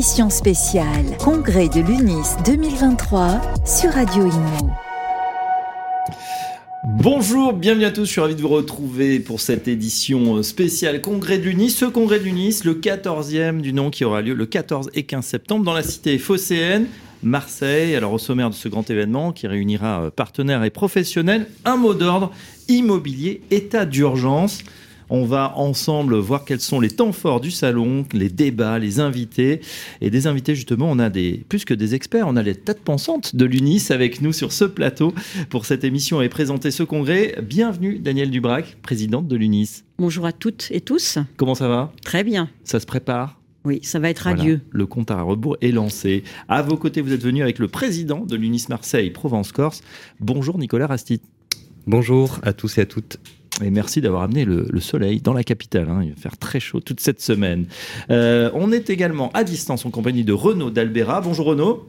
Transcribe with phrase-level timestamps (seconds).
[0.00, 4.70] émission spéciale Congrès de l'UNIS 2023 sur Radio Imo.
[7.02, 11.36] Bonjour, bienvenue à tous, je suis ravi de vous retrouver pour cette édition spéciale Congrès
[11.36, 11.68] de l'UNIS.
[11.68, 15.22] Ce Congrès de l'UNIS, le 14e du nom qui aura lieu le 14 et 15
[15.22, 16.86] septembre dans la cité phocéenne.
[17.22, 17.94] Marseille.
[17.94, 21.92] Alors au sommaire de ce grand événement qui réunira euh, partenaires et professionnels, un mot
[21.92, 22.30] d'ordre,
[22.68, 24.62] immobilier, état d'urgence.
[25.12, 29.60] On va ensemble voir quels sont les temps forts du salon, les débats, les invités.
[30.00, 32.84] Et des invités, justement, on a des, plus que des experts, on a les têtes
[32.84, 35.12] pensantes de l'UNIS avec nous sur ce plateau
[35.48, 37.34] pour cette émission et présenter ce congrès.
[37.42, 39.82] Bienvenue, Daniel Dubrac, présidente de l'UNIS.
[39.98, 41.18] Bonjour à toutes et tous.
[41.36, 41.92] Comment ça va?
[42.04, 42.48] Très bien.
[42.62, 43.40] Ça se prépare?
[43.64, 44.60] Oui, ça va être adieu.
[44.70, 46.22] Le compte à rebours est lancé.
[46.48, 49.82] À vos côtés, vous êtes venu avec le président de l'UNIS Marseille Provence-Corse.
[50.20, 51.20] Bonjour Nicolas Rastit.
[51.88, 53.18] Bonjour à tous et à toutes.
[53.62, 55.88] Et merci d'avoir amené le, soleil dans la capitale.
[55.90, 56.00] Hein.
[56.02, 57.66] Il va faire très chaud toute cette semaine.
[58.10, 61.20] Euh, on est également à distance en compagnie de Renaud d'Albera.
[61.20, 61.86] Bonjour Renaud.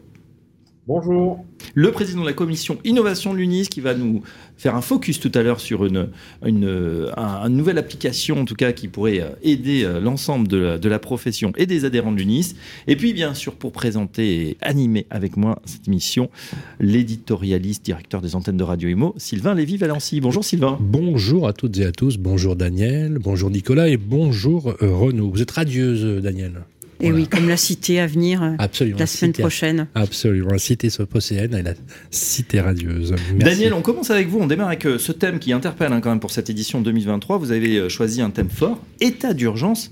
[0.88, 1.46] Bonjour.
[1.76, 4.24] Le président de la commission innovation de l'UNIS qui va nous
[4.58, 6.10] faire un focus tout à l'heure sur une,
[6.44, 7.06] une,
[7.50, 11.68] nouvelle application, en tout cas, qui pourrait euh, aider euh, l'ensemble de, la profession et
[11.68, 12.56] des adhérents de l'UNIS.
[12.88, 16.32] Et puis, bien sûr, pour présenter et animer avec moi cette émission,
[16.80, 20.20] l'éditorialiste, directeur des antennes de Radio Imo, Sylvain Lévy-Valency.
[20.20, 20.80] Bonjour Sylvain.
[20.82, 22.18] Bonjour à toutes et à tous.
[22.18, 23.20] Bonjour Daniel.
[23.20, 25.30] Bonjour Nicolas et bonjour Renaud.
[25.30, 26.64] Vous êtes radieuse, Daniel?
[27.02, 28.56] Et oui, comme la cité à venir euh,
[28.98, 29.88] la semaine prochaine.
[29.96, 31.74] Absolument, la cité sopocéenne et la
[32.12, 33.16] cité radieuse.
[33.36, 34.40] Daniel, on commence avec vous.
[34.40, 37.38] On démarre avec euh, ce thème qui interpelle hein, quand même pour cette édition 2023.
[37.38, 39.92] Vous avez euh, choisi un thème fort, état d'urgence,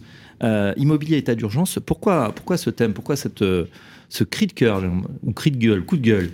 [0.78, 1.80] immobilier état d'urgence.
[1.86, 2.94] Pourquoi, pourquoi ce thème?
[2.94, 4.82] Pourquoi cette, ce cri de cœur
[5.24, 6.30] ou cri de gueule, coup de gueule?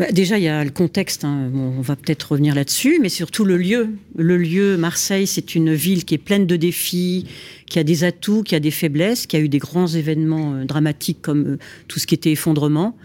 [0.00, 1.50] Bah, déjà, il y a le contexte, hein.
[1.54, 3.90] on va peut-être revenir là-dessus, mais surtout le lieu.
[4.16, 7.26] Le lieu, Marseille, c'est une ville qui est pleine de défis,
[7.66, 10.64] qui a des atouts, qui a des faiblesses, qui a eu des grands événements euh,
[10.64, 12.96] dramatiques comme euh, tout ce qui était effondrement.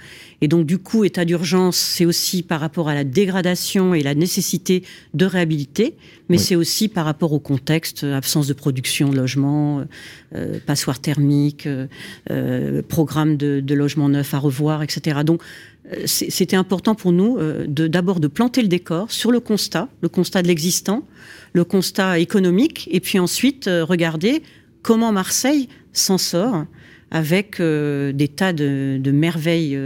[0.42, 4.16] Et donc, du coup, état d'urgence, c'est aussi par rapport à la dégradation et la
[4.16, 4.84] nécessité
[5.14, 5.96] de réhabiliter,
[6.30, 9.84] mais c'est aussi par rapport au contexte, euh, absence de production de logements,
[10.66, 11.68] passoires thermiques,
[12.90, 15.22] programme de, de logements neufs à revoir, etc.
[15.24, 15.42] Donc,
[15.94, 20.10] euh, c'était important pour nous euh, d'abord de, planter le décor sur le constat, le
[20.10, 21.04] constat de l'existant,
[21.54, 24.42] le constat économique, et puis ensuite euh, regarder
[24.82, 26.66] comment Marseille s'en sort
[27.16, 29.80] avec des tas de, merveilles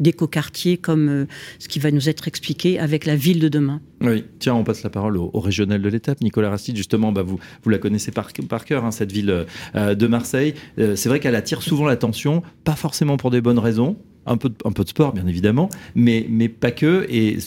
[0.00, 1.26] d'écoquartiers comme
[1.58, 3.80] ce qui va nous être expliqué avec la ville de demain.
[4.02, 6.20] Oui, tiens, on passe la parole au, régional de l'étape.
[6.20, 8.32] Nicolas Rastide, justement, bah, vous, vous la connaissez par,
[8.64, 10.54] cœur, hein, cette ville de Marseille.
[10.76, 13.96] c'est vrai qu'elle attire souvent l'attention, pas forcément pour des bonnes raisons
[14.26, 17.06] un peu, de, un peu de sport, bien évidemment, mais, mais pas que.
[17.08, 17.38] Et,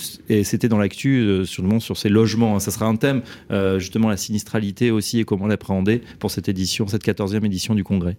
[0.44, 2.56] c'était dans l'actu, euh, sûrement sur ces logements.
[2.56, 2.60] Hein.
[2.60, 3.22] Ça sera un thème,
[3.52, 7.84] euh, justement, la sinistralité aussi et comment l'appréhender pour cette édition, cette 14e édition du
[7.84, 8.18] Congrès.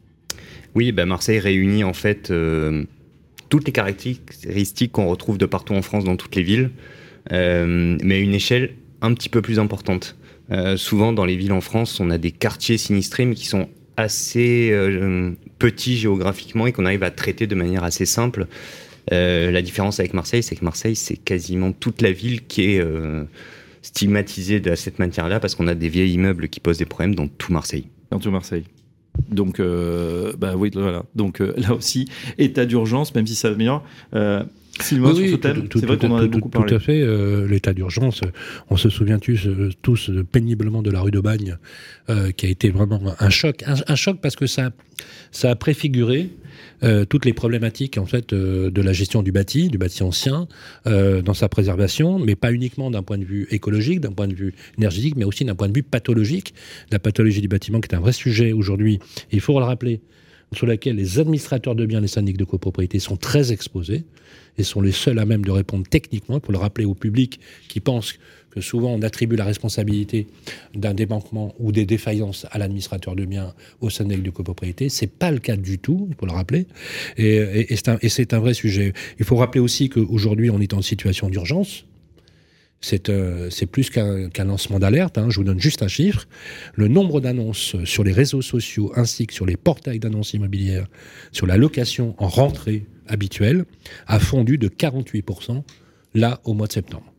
[0.78, 2.84] Oui, bah Marseille réunit en fait euh,
[3.48, 6.70] toutes les caractéristiques qu'on retrouve de partout en France, dans toutes les villes,
[7.30, 10.16] mais à une échelle un petit peu plus importante.
[10.76, 13.68] souvent, dans les villes en France, on a des quartiers sinistrés, mais qui sont
[13.98, 18.46] assez euh, petit géographiquement et qu'on arrive à traiter de manière assez simple.
[19.12, 22.80] Euh, la différence avec Marseille, c'est que Marseille, c'est quasiment toute la ville qui est
[22.80, 23.24] euh,
[23.82, 27.26] stigmatisée de cette matière-là parce qu'on a des vieilles immeubles qui posent des problèmes dans
[27.26, 27.88] tout Marseille.
[28.10, 28.64] Dans tout Marseille.
[29.30, 29.60] Donc,
[30.38, 31.04] bah oui, voilà.
[31.14, 32.08] Donc là aussi,
[32.38, 33.84] état d'urgence, même si ça améliore
[34.92, 35.38] oui,
[35.72, 36.68] c'est vrai qu'on en a beaucoup parlé.
[36.68, 38.20] Tout à fait, euh, l'état d'urgence,
[38.70, 41.56] on se souvient tous, euh, tous péniblement de la rue de Bagne,
[42.10, 43.64] euh, qui a été vraiment un choc.
[43.66, 44.70] Un, choc parce que ça,
[45.32, 46.30] ça a préfiguré
[47.08, 50.46] toutes les problématiques en fait de la gestion du bâti, du bâti ancien,
[50.84, 54.54] dans sa préservation, mais pas uniquement d'un point de vue écologique, d'un point de vue
[54.76, 56.54] énergétique, mais aussi d'un point de vue pathologique.
[56.92, 59.00] La pathologie du bâtiment qui est un vrai sujet aujourd'hui,
[59.32, 60.00] il faut le rappeler,
[60.54, 64.04] sur laquelle les administrateurs de biens, les syndics de copropriété sont très exposés
[64.58, 67.80] et sont les seuls à même de répondre techniquement, pour le rappeler au public qui
[67.80, 68.14] pense
[68.50, 70.26] que souvent on attribue la responsabilité
[70.74, 74.88] d'un débanquement ou des défaillances à l'administrateur de biens au syndic de copropriété.
[74.88, 76.66] C'est pas le cas du tout, il faut le rappeler.
[77.16, 78.92] Et, c'est un, vrai sujet.
[79.18, 81.84] Il faut rappeler aussi qu'aujourd'hui on est en situation d'urgence.
[82.80, 85.18] C'est euh, plus qu'un lancement d'alerte.
[85.18, 85.30] Hein.
[85.30, 86.28] Je vous donne juste un chiffre.
[86.74, 90.86] Le nombre d'annonces sur les réseaux sociaux ainsi que sur les portails d'annonces immobilières
[91.32, 93.64] sur la location en rentrée habituelle
[94.06, 95.62] a fondu de 48%
[96.14, 97.12] là au mois de septembre.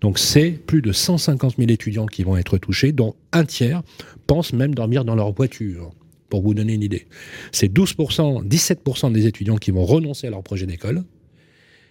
[0.00, 3.82] Donc c'est plus de 150 000 étudiants qui vont être touchés, dont un tiers
[4.26, 5.90] pensent même dormir dans leur voiture,
[6.28, 7.06] pour vous donner une idée.
[7.52, 11.04] C'est 12%, 17% des étudiants qui vont renoncer à leur projet d'école,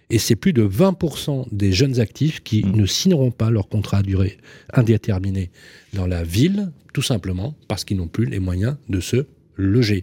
[0.08, 2.76] et c'est plus de 20% des jeunes actifs qui mmh.
[2.76, 4.38] ne signeront pas leur contrat à durée
[4.72, 5.50] indéterminée
[5.94, 9.26] dans la ville, tout simplement parce qu'ils n'ont plus les moyens de se
[9.56, 10.02] loger.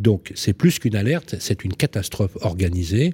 [0.00, 3.12] Donc c'est plus qu'une alerte, c'est une catastrophe organisée.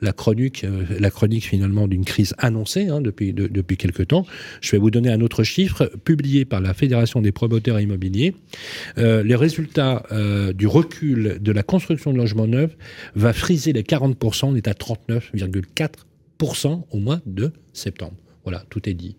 [0.00, 4.26] La chronique, euh, finalement d'une crise annoncée hein, depuis, depuis quelque temps.
[4.60, 8.34] Je vais vous donner un autre chiffre publié par la Fédération des promoteurs immobiliers.
[8.98, 12.76] Euh, les résultats euh, du recul de la construction de logements neufs
[13.14, 18.16] va friser les 40%, on est à 39,4% au mois de septembre.
[18.44, 19.16] Voilà, tout est dit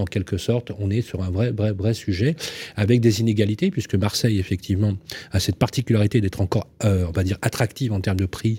[0.00, 2.36] en quelque sorte, on est sur un vrai, vrai, vrai sujet,
[2.76, 4.96] avec des inégalités, puisque Marseille, effectivement,
[5.32, 8.58] a cette particularité d'être encore, euh, on va dire, attractive en termes de prix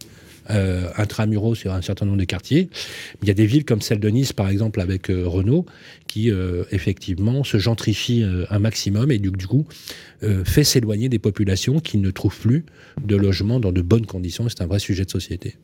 [0.50, 2.70] euh, intramuros sur un certain nombre de quartiers.
[3.22, 5.66] Il y a des villes comme celle de Nice, par exemple, avec euh, Renault,
[6.08, 6.30] qui
[6.72, 9.66] effectivement se gentrifie un maximum et du, du coup
[10.44, 12.66] fait s'éloigner des populations qui ne trouvent plus
[13.02, 14.50] de logement dans de bonnes conditions.
[14.50, 15.56] C'est un vrai sujet de société.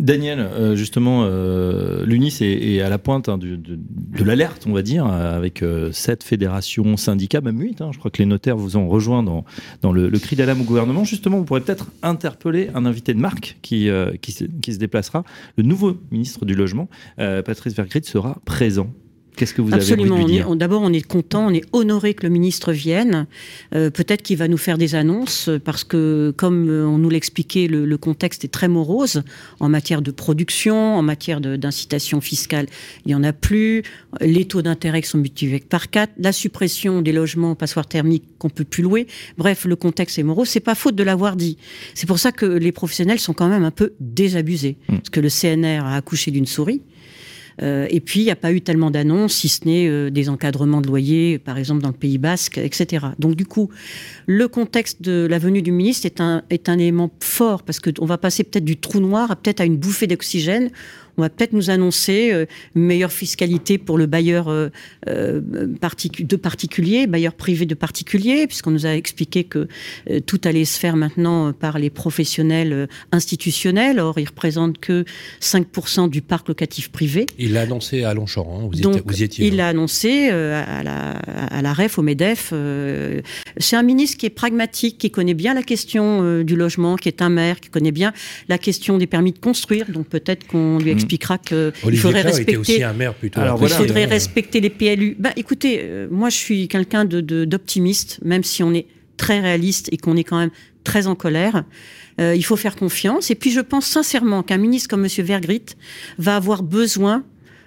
[0.00, 5.06] Daniel, euh, justement, euh, l'UNIS est, à la pointe hein, de, l'alerte, on va dire,
[5.06, 7.80] avec euh, sept fédérations, syndicats, même huit.
[7.80, 7.90] Hein.
[7.92, 11.04] je crois que les notaires vous ont rejoint dans, le, cri d'alarme au gouvernement.
[11.04, 13.88] Justement, vous pourrez peut-être interpeller un invité de marque qui,
[14.20, 15.24] qui, se, déplacera.
[15.56, 18.90] Le nouveau ministre du Logement, Patrice Vergrit, sera présent.
[19.40, 20.16] Qu'est-ce que vous Absolument.
[20.16, 23.26] avez dire D'abord, on est content, on est honoré que le ministre vienne.
[23.74, 27.66] Euh, peut-être qu'il va nous faire des annonces parce que, comme euh, on nous l'expliquait,
[27.66, 29.22] le, contexte est très morose
[29.58, 32.66] en matière de production, en matière d'incitation fiscale.
[33.06, 33.82] Il n'y en a plus.
[34.20, 36.12] Les taux d'intérêt sont multipliés par 4.
[36.18, 39.06] La suppression des logements passoires thermiques qu'on peut plus louer.
[39.38, 40.48] Bref, le contexte est morose.
[40.50, 41.56] C'est pas faute de l'avoir dit.
[41.94, 44.76] C'est pour ça que les professionnels sont quand même un peu désabusés.
[44.90, 44.96] Mmh.
[44.96, 46.82] Parce que le CNR a accouché d'une souris.
[47.62, 50.28] Euh, et puis, il n'y a pas eu tellement d'annonces, si ce n'est euh, des
[50.28, 53.06] encadrements de loyers, par exemple dans le Pays Basque, etc.
[53.18, 53.70] Donc, du coup,
[54.26, 58.06] le contexte de la venue du ministre est un, est un élément fort, parce qu'on
[58.06, 60.70] va passer peut-être du trou noir à peut-être à une bouffée d'oxygène
[61.16, 64.68] on va peut-être nous annoncer euh, une meilleure fiscalité pour le bailleur euh,
[65.08, 69.68] euh, de particuliers, bailleur privé de particuliers, puisqu'on nous a expliqué que
[70.26, 73.98] tout allait se faire maintenant par les professionnels institutionnels.
[73.98, 75.04] Or, ils représentent que
[75.40, 77.26] 5% du parc locatif privé.
[77.38, 79.46] Il l'a annoncé à Longchamp, hein, vous, Donc, vous, y étiez.
[79.46, 82.52] Il l'a annoncé à, la, à la REF, au MEDEF.
[83.56, 87.22] C'est un ministre qui est pragmatique, qui connaît bien la question du logement, qui est
[87.22, 88.12] un maire, qui connaît bien
[88.48, 89.90] la question des permis de construire.
[89.90, 92.56] Donc peut-être qu'on lui explique expliquera qu'il faudrait respecter.
[92.56, 93.40] aussi un maire plutôt.
[93.40, 95.16] Alors, il faudrait respecter les PLU.
[95.18, 98.86] Bah, écoutez, euh, moi je suis quelqu'un d'optimiste, de, même si on est
[99.16, 100.50] très réaliste et qu'on est quand même
[100.84, 101.64] très en colère.
[102.20, 103.30] Euh, il faut faire confiance.
[103.30, 105.24] Et puis je pense sincèrement qu'un ministre comme M.
[105.24, 105.64] Vergrit
[106.18, 107.22] va avoir besoin euh,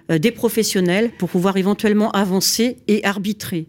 [0.10, 3.68] des professionnels pour pouvoir éventuellement avancer et arbitrer.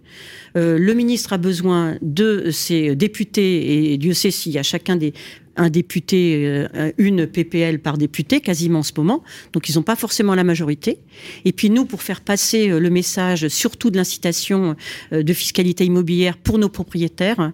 [0.54, 5.12] le ministre a besoin de ses députés, et Dieu sait s'il y a chacun des
[5.56, 9.22] un député, euh, une PPL par député, quasiment en ce moment.
[9.52, 10.98] Donc, ils n'ont pas forcément la majorité.
[11.44, 14.76] Et puis, nous, pour faire passer euh, le message, surtout de l'incitation
[15.12, 17.52] euh, de fiscalité immobilière pour nos propriétaires,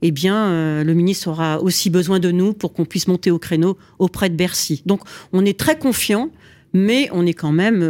[0.00, 3.76] eh bien, le ministre aura aussi besoin de nous pour qu'on puisse monter au créneau
[3.98, 4.80] auprès de Bercy.
[4.86, 5.00] Donc,
[5.32, 6.30] on est très confiant,
[6.72, 7.82] mais on est quand même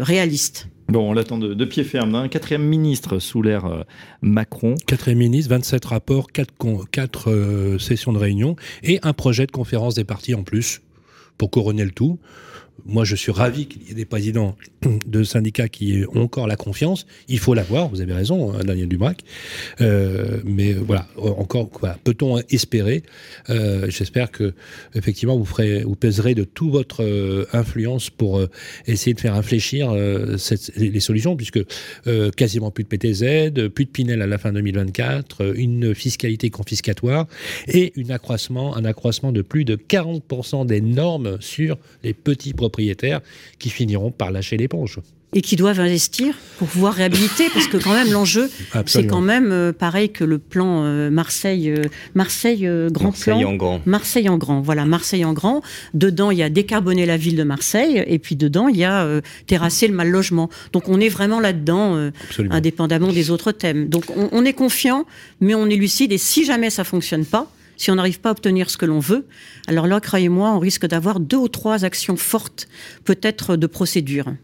[0.00, 0.68] réaliste.
[0.88, 2.14] Bon, on l'attend de, pied ferme.
[2.14, 3.82] Un quatrième ministre sous l'ère euh,
[4.20, 4.74] Macron.
[4.86, 10.04] Quatrième ministre, 27 rapports, 4, euh, sessions de réunion et un projet de conférence des
[10.04, 10.82] partis en plus
[11.38, 12.18] pour couronner le tout
[12.86, 14.56] moi, je suis ravi qu'il y ait des présidents
[15.06, 17.06] de syndicats qui ont encore la confiance.
[17.28, 19.22] Il faut l'avoir, vous avez raison, hein, Daniel Dubrac.
[19.80, 21.70] Euh, mais voilà, encore,
[22.04, 23.02] peut-on espérer
[23.48, 24.54] euh, J'espère que,
[24.94, 28.50] effectivement, vous, ferez, vous pèserez de toute votre euh, influence pour euh,
[28.86, 30.36] essayer de faire infléchir euh,
[30.76, 31.60] les solutions, puisque
[32.36, 37.26] quasiment plus de PTZ, plus de Pinel à la fin 2024, une fiscalité confiscatoire
[37.68, 43.20] et une accroissement, un accroissement de plus de 40% des normes sur les petits propriétaires
[43.58, 45.00] qui finiront par lâcher l'éponge
[45.34, 48.48] et qui doivent investir pour pouvoir réhabiliter, parce que quand même l'enjeu,
[48.86, 51.82] c'est quand même euh, pareil que le plan euh, Marseille, euh,
[52.14, 53.80] Marseille grand Marseille plan, en grand.
[53.84, 54.60] Marseille en grand.
[54.60, 55.60] Voilà, Marseille en grand.
[55.92, 59.20] Dedans, il y a décarboner la ville de Marseille, et puis dedans, il y a
[59.46, 60.48] terrasser le mal logement.
[60.72, 62.10] Donc on est vraiment là-dedans,
[62.50, 63.88] indépendamment des autres thèmes.
[63.88, 65.04] Donc on, on est confiant,
[65.40, 68.32] mais on est lucide, et si jamais ça fonctionne pas, si on n'arrive pas à
[68.32, 69.26] obtenir ce que l'on veut,
[69.66, 72.68] alors là, croyez-moi, on risque d'avoir deux ou trois actions fortes,
[73.04, 74.34] peut-être de procédure.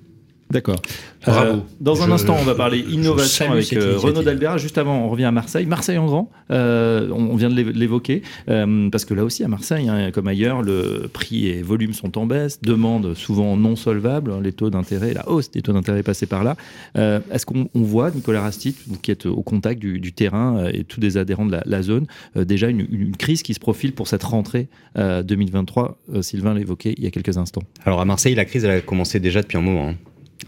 [0.51, 0.83] D'accord.
[1.29, 4.59] Euh, dans un instant, on va parler innovation avec euh, Renaud Dalbera.
[4.59, 5.65] Juste avant, on revient à Marseille.
[5.65, 10.11] Marseille en grand, euh, on, vient de l'évoquer, parce que là aussi, à Marseille, hein,
[10.11, 14.53] comme ailleurs, le prix et volume sont en baisse, demande souvent non solvable, hein, les
[14.53, 16.57] taux d'intérêt, la hausse des taux d'intérêt passés par là.
[16.97, 21.17] Est-ce qu'on voit, Nicolas Rastit, vous qui êtes au contact du, terrain et tous des
[21.17, 25.99] adhérents de la, zone, déjà une, une, crise qui se profile pour cette rentrée 2023
[26.23, 27.63] Sylvain l'évoquait il y a quelques instants.
[27.85, 29.91] Alors à Marseille, la crise, elle a commencé déjà depuis un moment.
[29.91, 29.95] Hein.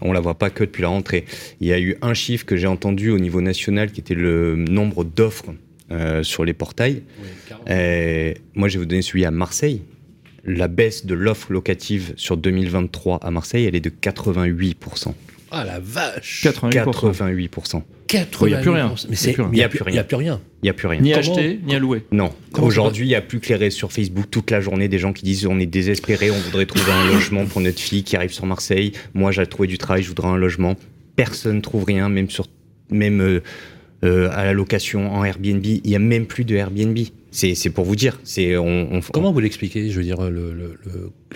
[0.01, 1.25] On la voit pas que depuis la rentrée.
[1.61, 4.55] Il y a eu un chiffre que j'ai entendu au niveau national qui était le
[4.55, 5.53] nombre d'offres
[6.23, 7.03] sur les portails.
[7.67, 9.81] moi, je vais vous donner celui à Marseille.
[10.45, 15.13] La baisse de l'offre locative sur 2023 à Marseille, elle est de 88%.
[15.55, 17.83] Ah la vache 88%.
[18.11, 18.95] Il n'y a plus rien.
[19.07, 19.91] Mais il n'y a, plus rien.
[19.91, 20.41] Il n'y a plus rien.
[20.63, 21.01] Il a plus rien.
[21.01, 22.05] Ni acheter, ni à louer.
[22.11, 22.33] Non.
[22.59, 25.45] Aujourd'hui, il n'y a plus clairé sur Facebook toute la journée des gens qui disent
[25.45, 28.93] on est désespérés, on voudrait trouver un logement pour notre fille qui arrive sur Marseille.
[29.13, 30.75] Moi, j'ai trouvé du travail, je voudrais un logement.
[31.15, 32.47] Personne ne trouve rien, même sur
[32.89, 33.43] même euh,
[34.03, 35.63] euh, à la location en Airbnb.
[35.63, 36.97] Il n'y a même plus de Airbnb.
[37.29, 38.19] C'est pour vous dire.
[38.23, 39.91] C'est on, Comment vous l'expliquez?
[39.91, 40.79] Je veux dire, le,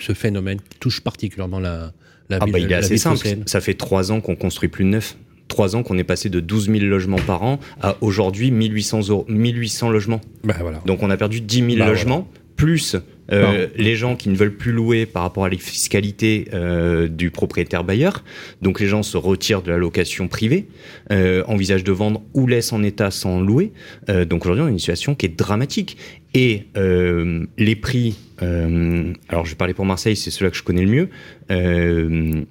[0.00, 1.92] ce phénomène touche particulièrement la,
[2.28, 3.26] la ah bah, il est assez simple.
[3.46, 5.16] Ça fait trois ans qu'on construit plus de neuf
[5.48, 9.88] trois ans qu'on est passé de 12 000 logements par an à aujourd'hui 1800, 1800
[9.88, 10.20] logements.
[10.44, 10.82] Bah, voilà.
[10.84, 12.96] Donc on a perdu 10 000 bah, logements, plus
[13.32, 17.30] euh, les gens qui ne veulent plus louer par rapport à la fiscalité euh, du
[17.30, 18.24] propriétaire bailleur.
[18.62, 20.68] Donc les gens se retirent de la location privée,
[21.12, 23.72] euh, envisagent de vendre ou laissent en état sans louer.
[24.08, 25.96] donc aujourd'hui on a une situation qui est dramatique.
[26.34, 30.90] Et les prix, alors je vais parler pour Marseille, c'est cela que je connais le
[30.90, 32.46] mieux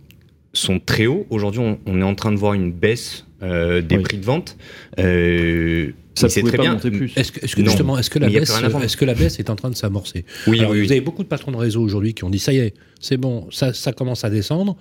[0.57, 1.25] sont très hauts.
[1.29, 4.57] Aujourd'hui, on, est en train de voir une baisse euh, des prix de vente.
[4.99, 6.77] Euh, ça c'est très bien.
[7.15, 8.51] Est-ce que, justement, est-ce que la baisse,
[8.81, 11.51] est-ce que la baisse est en train de s'amorcer oui, Vous avez beaucoup de patrons
[11.51, 14.29] de réseau aujourd'hui qui ont dit ça y est, c'est bon, ça, ça commence à
[14.29, 14.75] descendre.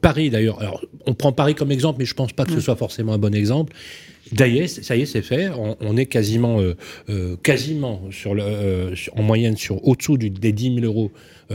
[0.00, 2.76] Paris d'ailleurs, alors on prend Paris comme exemple, mais je pense pas que ce soit
[2.76, 3.74] forcément un bon exemple.
[4.32, 5.48] D'ailleurs, ça y est, c'est fait.
[5.80, 6.76] On, est quasiment, euh,
[7.08, 11.10] euh, quasiment sur le, euh, en moyenne sur au-dessous des 10 000 euros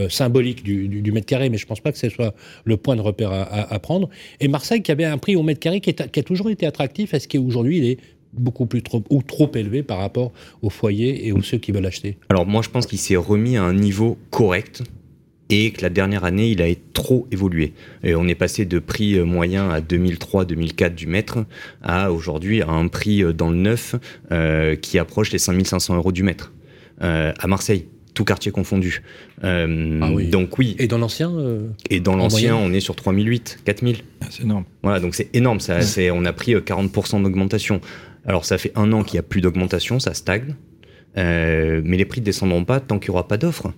[0.10, 2.34] symboliques du, mètre carré, mais je pense pas que ce soit
[2.66, 4.10] le point de repère à, prendre.
[4.40, 7.14] Et Marseille, qui avait un prix au mètre carré qui, qui a toujours été attractif,
[7.14, 7.98] est-ce qu'aujourd'hui il est
[8.34, 10.32] beaucoup plus trop ou trop élevé par rapport
[10.64, 12.18] aux foyers et aux ceux qui veulent acheter?
[12.30, 14.82] Alors moi, je pense qu'il s'est remis à un niveau correct
[15.50, 17.74] et que la dernière année, il a trop évolué.
[18.04, 21.46] Et on est passé de prix euh, moyen à 2003-2004 du mètre
[21.82, 23.96] à aujourd'hui à un prix euh, dans le neuf
[24.32, 26.54] euh, qui approche les 5500 euros du mètre.
[27.00, 29.02] à Marseille, tout quartier confondu.
[29.42, 29.66] Ah
[30.32, 30.76] donc oui.
[30.80, 31.32] Et dans l'ancien
[31.90, 33.98] Et dans l'ancien, on est sur 3008, 4000.
[34.22, 34.64] Ah, c'est énorme.
[34.84, 35.60] Voilà, donc c'est énorme.
[35.60, 37.82] Ça, c'est, on a pris 40% d'augmentation.
[38.26, 40.56] Alors ça fait un an qu'il n'y a plus d'augmentation, ça stagne.
[41.16, 43.74] mais les prix ne descendront pas tant qu'il n'y aura pas d'offres.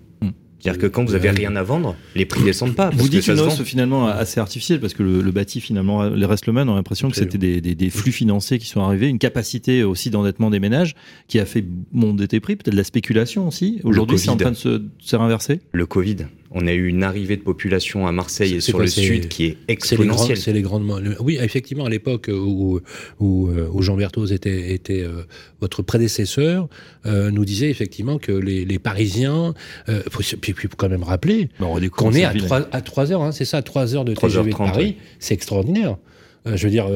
[0.66, 2.90] C'est-à-dire que quand vous avez rien à vendre, les prix descendent pas.
[2.90, 6.70] Vous dites une hausse finalement assez artificielle parce que le, bâti finalement reste le même.
[6.70, 10.50] On a l'impression que c'était des, flux financiers qui sont arrivés, une capacité aussi d'endettement
[10.50, 10.96] des ménages
[11.28, 13.80] qui a fait monter tes prix, peut-être la spéculation aussi.
[13.84, 15.60] Aujourd'hui, c'est en train de se, se réinverser.
[15.72, 16.18] Le Covid
[16.58, 19.58] on a eu une arrivée de population à Marseille et sur le sud qui est
[19.68, 20.38] exponentielle.
[20.38, 20.90] C'est les, grandes.
[21.20, 22.80] Oui, effectivement, à l'époque où,
[23.20, 25.24] où, euh, Jean Berthoz était, était euh,
[25.60, 26.70] votre prédécesseur,
[27.06, 29.54] euh, nous disait effectivement que les, Parisiens.
[29.90, 31.50] Euh, faut, puis, puis quand même rappeler
[31.92, 34.56] qu'on est à 3, à 3 heures, hein, c'est ça, 3 heures de TGV de
[34.56, 35.98] Paris, c'est extraordinaire.
[36.46, 36.88] je veux dire,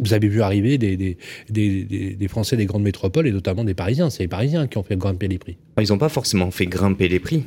[0.00, 1.16] vous avez vu arriver des, des,
[1.48, 4.10] des, des, Français des grandes métropoles et notamment des Parisiens.
[4.10, 5.56] C'est les Parisiens qui ont fait grimper les prix.
[5.80, 7.44] Ils n'ont pas forcément fait grimper les prix.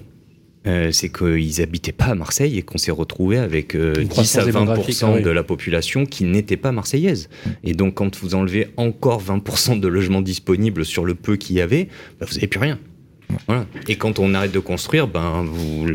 [0.67, 3.93] Euh, c'est qu'ils n'habitaient pas à Marseille et qu'on s'est retrouvé avec 10 euh,
[4.39, 7.29] à 20% de la population qui n'était pas marseillaise.
[7.63, 11.61] Et donc, quand vous enlevez encore 20% de logements disponibles sur le peu qu'il y
[11.61, 11.87] avait,
[12.19, 12.79] bah, vous n'avez plus rien.
[13.87, 15.45] Et quand on arrête de construire, ben,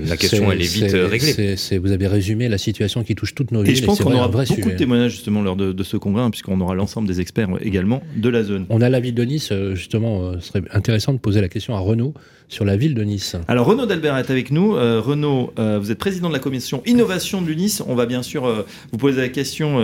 [0.05, 1.57] la question elle est vite euh, réglée.
[1.79, 3.73] vous avez résumé la situation qui touche toutes nos villes.
[3.73, 6.61] Et je pense qu'on aura beaucoup de témoignages justement lors de, ce congrès, hein, puisqu'on
[6.61, 8.67] aura l'ensemble des experts également de la zone.
[8.69, 11.81] On a la ville de Nice, justement, ce serait intéressant de poser la question à
[11.81, 12.15] Renaud
[12.51, 13.37] sur la ville de Nice.
[13.49, 14.75] Alors Renaud Delbert est avec nous.
[14.75, 17.83] Euh, Renaud, euh, vous êtes président de la commission innovation de Nice.
[17.87, 19.77] On va bien sûr euh, vous poser la question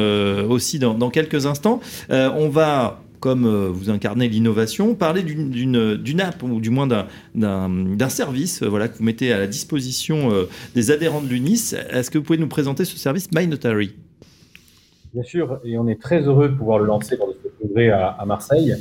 [0.48, 1.80] aussi dans, quelques instants.
[2.10, 6.87] on va comme vous incarnez l'innovation, parler d'une app ou du moins
[7.35, 10.30] d'un service voilà, que vous mettez à la disposition
[10.75, 11.75] des adhérents de l'UNIS.
[11.90, 13.94] Est-ce que vous pouvez nous présenter ce service My Notary
[15.12, 18.08] Bien sûr, et on est très heureux de pouvoir le lancer de ce congrès à,
[18.08, 18.75] à Marseille.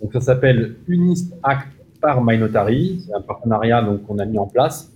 [0.00, 1.68] Donc ça s'appelle Unis Act
[2.00, 3.02] par MyNotary.
[3.06, 4.92] C'est un partenariat qu'on a mis en place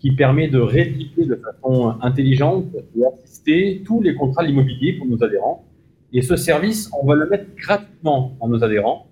[0.00, 5.22] qui permet de rédiger de façon intelligente et assister tous les contrats immobiliers pour nos
[5.22, 5.64] adhérents.
[6.12, 9.06] Et ce service, on va le mettre gratuitement à nos adhérents.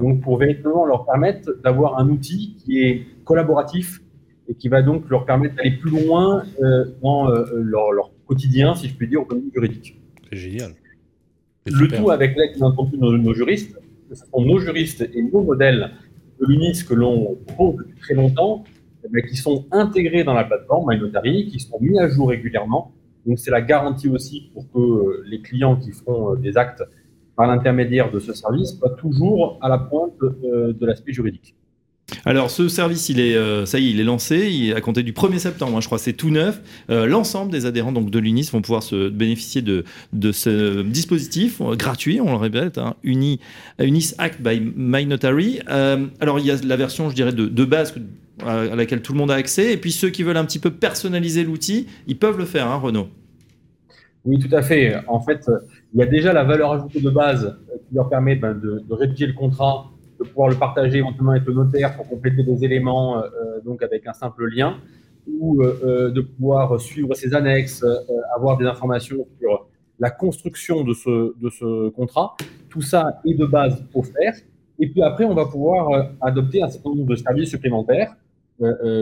[0.00, 4.00] Donc, pour véritablement leur permettre d'avoir un outil qui est collaboratif
[4.48, 8.88] et qui va donc leur permettre d'aller plus loin euh, dans euh, leur, quotidien, si
[8.88, 10.00] je puis dire, au point de vue juridique.
[10.30, 10.72] C'est génial.
[11.66, 13.78] Le tout avec l'aide, bien entendu, de nos, juristes.
[14.10, 15.90] Ce sont nos juristes et nos modèles
[16.40, 18.64] de l'UNIS que l'on propose depuis très longtemps,
[19.10, 22.92] mais eh qui sont intégrés dans la plateforme MyNotary, qui sont mis à jour régulièrement.
[23.26, 26.82] Donc c'est la garantie aussi pour que euh, les clients qui feront euh, des actes
[27.36, 31.54] par l'intermédiaire de ce service soient toujours à la pointe euh, de l'aspect juridique.
[32.26, 34.48] Alors ce service, ça y est, il est lancé.
[34.50, 36.60] Il est à compter du 1er septembre, hein, je crois, c'est tout neuf.
[36.88, 39.84] L'ensemble des adhérents donc de l'UNIS vont pouvoir se bénéficier de,
[40.32, 43.40] ce dispositif gratuit, on le répète, hein, Uni,
[43.78, 45.60] Unis Act by My Notary.
[45.66, 47.94] alors il y a la version, je dirais, de base
[48.42, 50.70] à, laquelle tout le monde a accès, et puis ceux qui veulent un petit peu
[50.70, 53.08] personnaliser l'outil, ils peuvent le faire, hein, Renaud.
[54.24, 54.96] Oui, tout à fait.
[55.06, 55.50] En fait,
[55.92, 57.56] il y a déjà la valeur ajoutée de base
[57.88, 61.46] qui leur permet ben, de, de rédiger le contrat de pouvoir le partager éventuellement avec
[61.46, 64.78] le notaire pour compléter des éléments, euh, donc avec un simple lien,
[65.26, 67.84] ou euh, euh, de pouvoir suivre ses annexes,
[68.34, 69.66] avoir des informations sur
[69.98, 72.36] la construction de ce, de ce contrat.
[72.68, 74.34] Tout ça est de base offert.
[74.78, 78.16] Et puis après, on va pouvoir adopter un certain nombre de services supplémentaires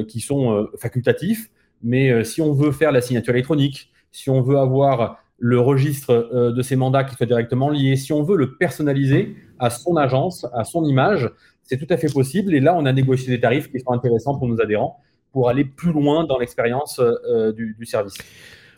[0.09, 1.50] qui sont facultatifs.
[1.82, 6.62] Mais si on veut faire la signature électronique, si on veut avoir le registre de
[6.62, 10.64] ces mandats qui soit directement lié, si on veut le personnaliser, à son agence, à
[10.64, 11.30] son image.
[11.62, 12.52] C'est tout à fait possible.
[12.52, 15.64] Et là, on a négocié des tarifs qui sont intéressants pour nos adhérents pour aller
[15.64, 18.14] plus loin dans l'expérience euh, du, service.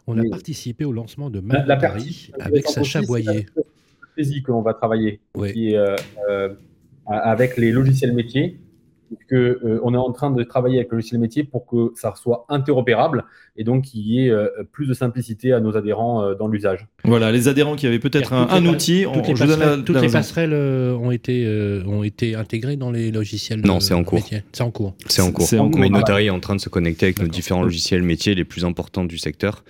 [0.07, 1.95] On a participé au lancement de la, la
[2.39, 3.47] avec Sacha Boyer.
[4.17, 5.21] C'est que l'on va travailler,
[5.53, 5.97] qui euh,
[6.29, 6.55] euh,
[7.07, 8.61] avec les logiciels métiers
[9.29, 12.15] qu'on euh, on est en train de travailler avec le logiciel métier pour que ça
[12.17, 13.25] soit interopérable
[13.57, 16.87] et donc qu'il y ait euh, plus de simplicité à nos adhérents euh, dans l'usage.
[17.05, 21.11] Voilà, les adhérents qui avaient peut-être un, outil, toutes, les, passerelles, toutes les passerelles ont
[21.11, 23.61] été ont été intégrées dans les logiciels.
[23.65, 24.21] Non, c'est en cours.
[24.53, 24.95] C'est en cours.
[25.07, 25.49] C'est en cours.
[25.79, 28.65] Mais Notary est en train de se connecter avec nos différents logiciels métiers les plus
[28.65, 29.65] importants du secteur.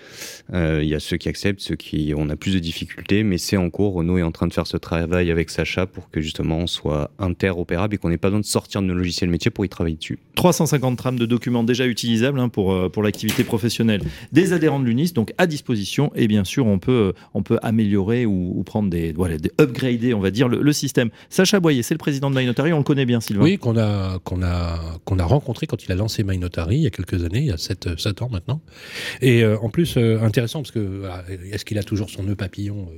[0.52, 3.56] Il y a ceux qui acceptent, ceux qui on a plus de difficultés, mais c'est
[3.56, 3.94] en cours.
[3.94, 7.10] Renault est en train de faire ce travail avec Sacha pour que justement on soit
[7.18, 9.96] interopérable et qu'on n'ait pas besoin de sortir de nos logiciels métier pour y travailler
[9.96, 10.18] dessus.
[10.36, 14.00] 350 trames de documents déjà utilisables hein, pour, euh, pour l'activité professionnelle
[14.32, 16.12] des adhérents de l'UNIS, donc à disposition.
[16.14, 20.20] Et bien sûr, on peut, on peut améliorer ou, prendre des, voilà, des upgrader, on
[20.20, 21.10] va dire, le, système.
[21.28, 23.42] Sacha Boyer, c'est le président de MyNotary, on le connaît bien, Sylvain.
[23.42, 26.86] Oui, qu'on a, qu'on a, qu'on a rencontré quand il a lancé MyNotary il y
[26.86, 28.60] a quelques années, il y a 7, 7 ans maintenant.
[29.20, 31.02] Et euh, en plus, euh, intéressant, parce que
[31.52, 32.88] est-ce qu'il a toujours son nœud papillon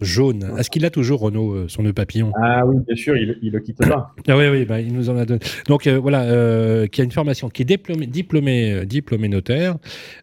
[0.00, 0.54] jaune.
[0.58, 2.32] Est-ce qu'il a toujours, Renault, euh, son nœud papillon?
[2.40, 4.14] Ah oui, bien sûr, il, le quitte pas.
[4.28, 5.40] ah oui, oui, bah, il nous en a donné.
[5.68, 9.76] Donc euh, voilà, euh, qui a une formation, qui est diplômé, diplômé, diplômé notaire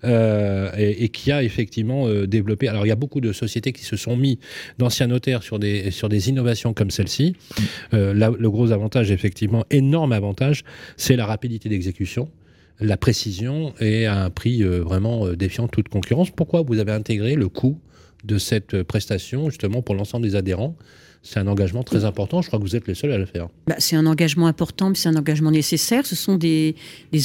[0.03, 2.67] et, qui a effectivement développé.
[2.67, 4.39] Alors il y a beaucoup de sociétés qui se sont mis
[4.77, 7.35] d'anciens notaires sur des, sur des innovations comme celle-ci.
[7.91, 10.63] le gros avantage, effectivement, énorme avantage,
[10.97, 12.29] c'est la rapidité d'exécution
[12.83, 16.31] la précision et à un prix vraiment défiant toute concurrence.
[16.31, 17.77] Pourquoi vous avez intégré le coût
[18.23, 20.75] de cette prestation, justement, pour l'ensemble des adhérents.
[21.23, 22.41] C'est un engagement très important.
[22.41, 23.47] Je crois que vous êtes les seuls à le faire.
[23.67, 26.05] Bah, c'est un engagement important, mais c'est un engagement nécessaire.
[26.05, 26.75] Ce sont des,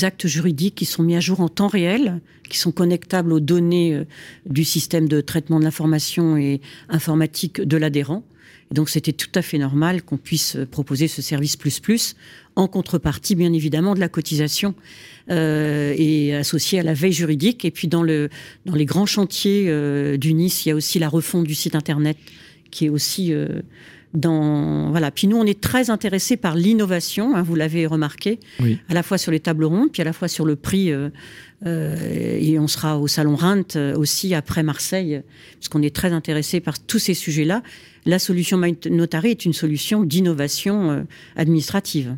[0.03, 3.95] actes juridiques qui sont mis à jour en temps réel, qui sont connectables aux données
[3.95, 4.05] euh,
[4.45, 8.23] du système de traitement de l'information et informatique de l'adhérent.
[8.73, 12.17] Donc c'était tout à fait normal qu'on puisse proposer ce service plus plus
[12.57, 14.75] en contrepartie, bien évidemment, de la cotisation
[15.31, 17.67] euh, et associée à la veille juridique.
[17.67, 18.31] Et puis dans, le,
[18.65, 21.75] dans les grands chantiers euh, du Nice, il y a aussi la refonte du site
[21.75, 22.17] internet
[22.71, 23.61] qui est aussi euh,
[24.15, 25.11] dans voilà.
[25.11, 27.37] Puis nous, on est très intéressés par l'innovation.
[27.37, 30.29] Hein, vous l'avez remarqué, à la fois sur les tables rondes, puis à la fois
[30.29, 30.91] sur le prix.
[30.91, 31.11] Euh,
[31.65, 35.23] euh, et on sera au salon Rent aussi après Marseille,
[35.59, 37.63] puisqu'on est très intéressé par tous ces sujets-là.
[38.05, 42.17] La solution Notary est une solution d'innovation administrative.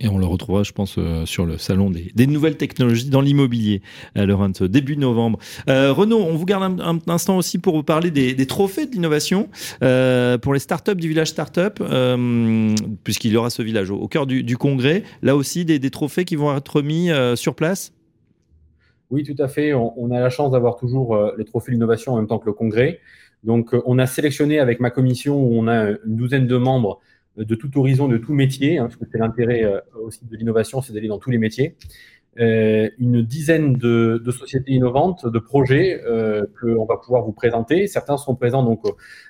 [0.00, 3.82] Et on le retrouvera, je pense, euh, sur le salon des, nouvelles technologies dans l'immobilier,
[4.16, 5.38] euh, le début novembre.
[5.68, 9.48] Euh, Renaud, on vous garde un, instant aussi pour vous parler des, trophées de l'innovation
[9.82, 11.82] euh, pour les startups du village startup,
[13.04, 15.02] puisqu'il y aura ce village au, cœur du, congrès.
[15.22, 17.92] Là aussi, des, trophées qui vont être mis sur place?
[19.10, 19.74] Oui, tout à fait.
[19.74, 22.52] On, on a la chance d'avoir toujours les trophées d'innovation en même temps que le
[22.52, 23.00] congrès.
[23.42, 27.00] Donc, on a sélectionné avec ma commission, où on a une douzaine de membres,
[27.36, 30.80] de tout horizon, de tout métier, hein, parce que c'est l'intérêt euh, aussi de l'innovation,
[30.82, 31.76] c'est d'aller dans tous les métiers.
[32.40, 37.86] Euh, une dizaine de, sociétés innovantes, de projets euh, qu'on va pouvoir vous présenter.
[37.86, 38.82] Certains seront présents donc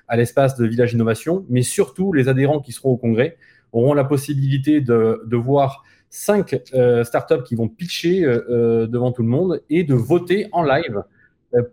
[0.07, 3.37] à l'espace de Village Innovation, mais surtout les adhérents qui seront au congrès
[3.71, 6.61] auront la possibilité de voir cinq
[7.03, 11.03] startups qui vont pitcher devant tout le monde et de voter en live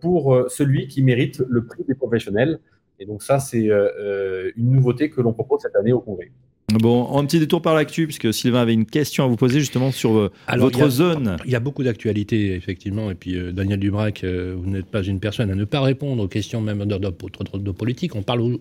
[0.01, 2.59] pour celui qui mérite le prix des professionnels.
[2.99, 6.31] Et donc ça, c'est euh, euh, une nouveauté que l'on propose cette année au Congrès.
[6.79, 9.91] Bon, un petit détour par l'actu, puisque Sylvain avait une question à vous poser justement
[9.91, 11.37] sur euh, votre zone.
[11.45, 13.11] Il y a beaucoup d'actualités, effectivement.
[13.11, 16.61] Et puis, Daniel Dubrac, vous n'êtes pas une personne à ne pas répondre aux questions
[16.61, 18.15] même de, de, politique.
[18.15, 18.57] On parle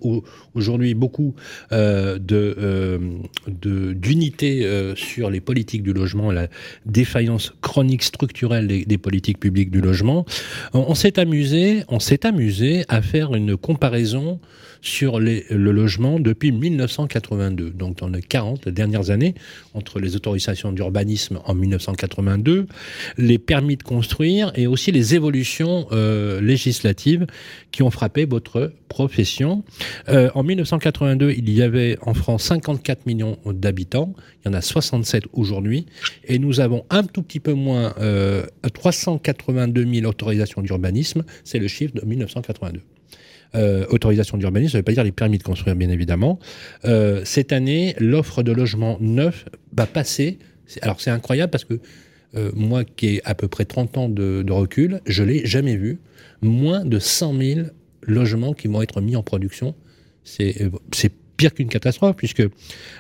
[0.55, 1.35] aujourd'hui beaucoup
[1.70, 2.98] de
[3.46, 6.48] d'unité sur les politiques du logement et la
[6.87, 10.25] défaillance chronique structurelle des, des politiques publiques du logement.
[10.72, 14.40] On, s'est amusé, on s'est amusé à faire une comparaison
[14.83, 15.42] sur le
[15.73, 17.71] logement depuis 1982.
[17.71, 19.35] Donc dans les 40 dernières années,
[19.75, 22.66] entre les autorisations d'urbanisme en 1982,
[23.16, 27.27] les permis de construire et aussi les évolutions euh, législatives
[27.71, 29.64] qui ont frappé votre profession.
[30.09, 34.14] Euh, en 1982, il y avait en France 54 millions d'habitants,
[34.45, 35.87] il y en a 67 aujourd'hui,
[36.25, 41.68] et nous avons un tout petit peu moins, euh, 382 000 autorisations d'urbanisme, c'est le
[41.68, 42.81] chiffre de 1982.
[43.55, 46.38] Euh, autorisation d'urbanisme, ça ne veut pas dire les permis de construire, bien évidemment.
[46.87, 49.45] Euh, cette année, l'offre de logements neufs
[49.77, 50.38] va passer.
[50.81, 51.79] Alors c'est incroyable parce que
[52.35, 55.77] euh, moi qui ai à peu près 30 ans de, de recul, je l'ai jamais
[55.77, 56.01] vu.
[56.41, 57.61] Moins de 100 000
[58.03, 59.75] logements qui vont être mis en production.
[60.25, 60.71] C'est
[61.37, 62.43] pire qu'une catastrophe, puisque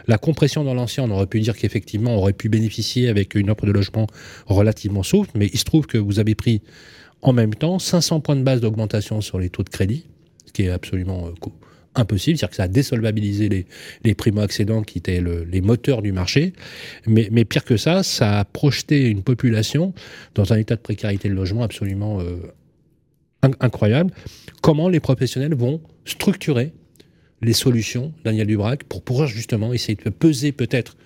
[0.06, 3.50] la compression dans l'ancien, on aurait pu dire qu'effectivement, on aurait pu bénéficier avec une
[3.50, 4.06] offre de logement
[4.46, 6.60] relativement souple, mais il se trouve que vous avez pris
[7.22, 10.06] en même temps 500 points de base d'augmentation sur les taux de crédit,
[10.52, 11.50] qui est absolument euh,
[11.94, 13.66] impossible, c'est-à-dire que ça a désolvabilisé les,
[14.04, 16.52] les primo-accédants qui étaient les moteurs du marché,
[17.06, 19.92] mais, mais, pire que ça, ça a projeté une population
[20.34, 22.38] dans un état de précarité de logement absolument euh,
[23.60, 24.12] incroyable.
[24.62, 26.72] Comment les professionnels vont structurer
[27.42, 30.96] les solutions, Daniel Dubrac, pour pouvoir justement essayer de peser peut-être,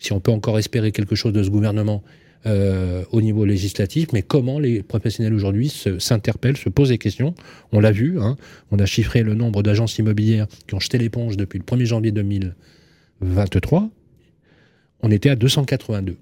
[0.00, 2.02] si on peut encore espérer quelque chose de ce gouvernement,
[2.46, 7.34] euh, au niveau législatif, mais comment les professionnels aujourd'hui s'interpellent, se, posent des questions.
[7.72, 8.36] On l'a vu, hein,
[8.70, 12.12] on a chiffré le nombre d'agences immobilières qui ont jeté l'éponge depuis le 1er janvier
[12.12, 13.90] 2023.
[15.02, 16.16] On était à 282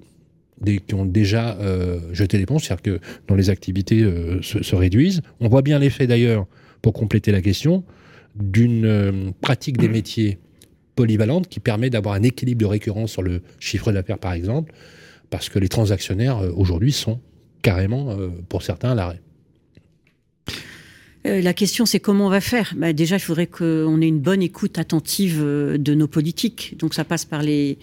[0.61, 4.75] des, qui ont déjà euh, jeté l'éponge, c'est-à-dire que dont les activités euh, se, se,
[4.75, 5.21] réduisent.
[5.41, 6.47] On voit bien l'effet d'ailleurs,
[6.81, 7.85] pour compléter la question,
[8.35, 10.39] d'une pratique des métiers
[10.97, 14.73] polyvalente qui permet d'avoir un équilibre de récurrence sur le chiffre d'affaires, par exemple,
[15.31, 17.21] parce que les transactionnaires euh, aujourd'hui sont
[17.63, 19.21] carrément, euh, pour certains, à l'arrêt.
[21.27, 22.75] Euh, la question, c'est comment on va faire?
[22.77, 26.77] Bah, Déjà, il faudrait qu'on ait une bonne écoute attentive de nos politiques.
[26.79, 27.79] Donc, ça passe par les,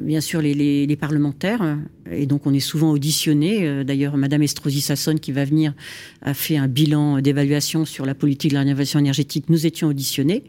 [0.00, 1.76] bien sûr les, parlementaires,
[2.10, 3.84] et donc on est souvent auditionné.
[3.84, 5.74] D'ailleurs, Madame Estrosi Sassone, qui va venir,
[6.22, 9.50] a fait un bilan d'évaluation sur la politique de la rénovation énergétique.
[9.50, 10.44] Nous étions auditionnés.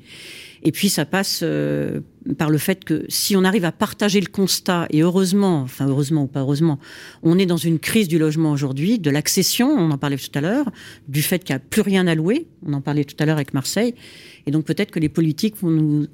[0.63, 2.01] Et puis ça passe euh,
[2.37, 6.23] par le fait que si on arrive à partager le constat, et heureusement, enfin heureusement
[6.23, 6.79] ou pas heureusement,
[7.23, 10.41] on est dans une crise du logement aujourd'hui, de l'accession, on en parlait tout à
[10.41, 10.69] l'heure,
[11.07, 13.37] du fait qu'il n'y a plus rien à louer, on en parlait tout à l'heure
[13.37, 13.95] avec Marseille,
[14.45, 16.07] et donc peut-être que les politiques vont nous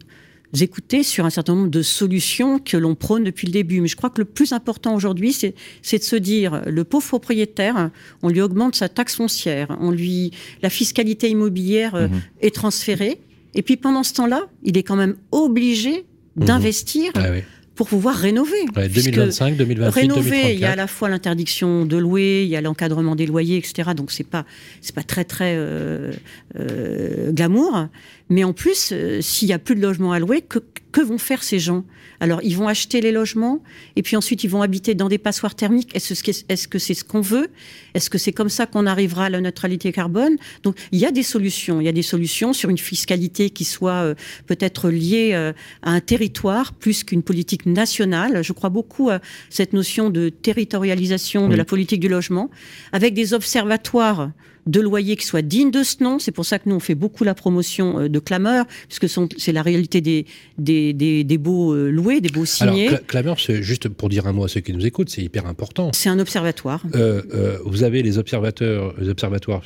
[0.61, 3.81] écouter sur un certain nombre de solutions que l'on prône depuis le début.
[3.81, 7.89] Mais je crois que le plus important aujourd'hui, c'est de se dire, le pauvre propriétaire,
[8.21, 10.31] on lui augmente sa taxe foncière, on lui,
[10.61, 12.09] la fiscalité immobilière mmh.
[12.41, 13.19] est transférée,
[13.55, 16.45] et puis pendant ce temps-là, il est quand même obligé mhm.
[16.45, 17.29] d'investir ah
[17.75, 18.65] pour pouvoir rénover.
[18.73, 22.61] 2025, 2028, rénover, il y a à la fois l'interdiction de louer, il y a
[22.61, 23.91] l'encadrement des loyers, etc.
[23.95, 24.45] Donc c'est pas
[24.81, 26.13] c'est pas très très euh,
[26.57, 27.87] euh, glamour.
[28.29, 30.59] Mais en plus, euh, s'il y a plus de logements à louer, que,
[30.95, 31.83] que vont faire ces gens?
[32.21, 33.61] Alors ils vont acheter les logements
[33.97, 35.93] et puis ensuite ils vont habiter dans des passoires thermiques.
[35.93, 37.49] Est-ce que c'est ce qu'on veut?
[37.93, 40.37] Est-ce que c'est comme ça qu'on arrivera à la neutralité carbone?
[40.63, 41.81] Donc il y a des solutions.
[41.81, 46.71] Il y a des solutions sur une fiscalité qui soit peut-être liée à un territoire
[46.71, 48.41] plus qu'une politique nationale.
[48.41, 52.49] Je crois beaucoup à cette notion de territorialisation de la politique du logement,
[52.93, 54.31] avec des observatoires
[54.65, 56.19] de loyers qui soient dignes de ce nom.
[56.19, 59.51] C'est pour ça que nous, on fait beaucoup la promotion euh, de clameurs, puisque c'est
[59.51, 60.25] la réalité des,
[60.57, 62.87] des, des, beaux euh, loués, des beaux signés.
[62.87, 65.45] Alors, clameur, c'est juste pour dire un mot à ceux qui nous écoutent, c'est hyper
[65.45, 65.91] important.
[65.93, 66.83] C'est un observatoire.
[66.95, 69.61] Euh, vous avez les observateurs, les observatoires,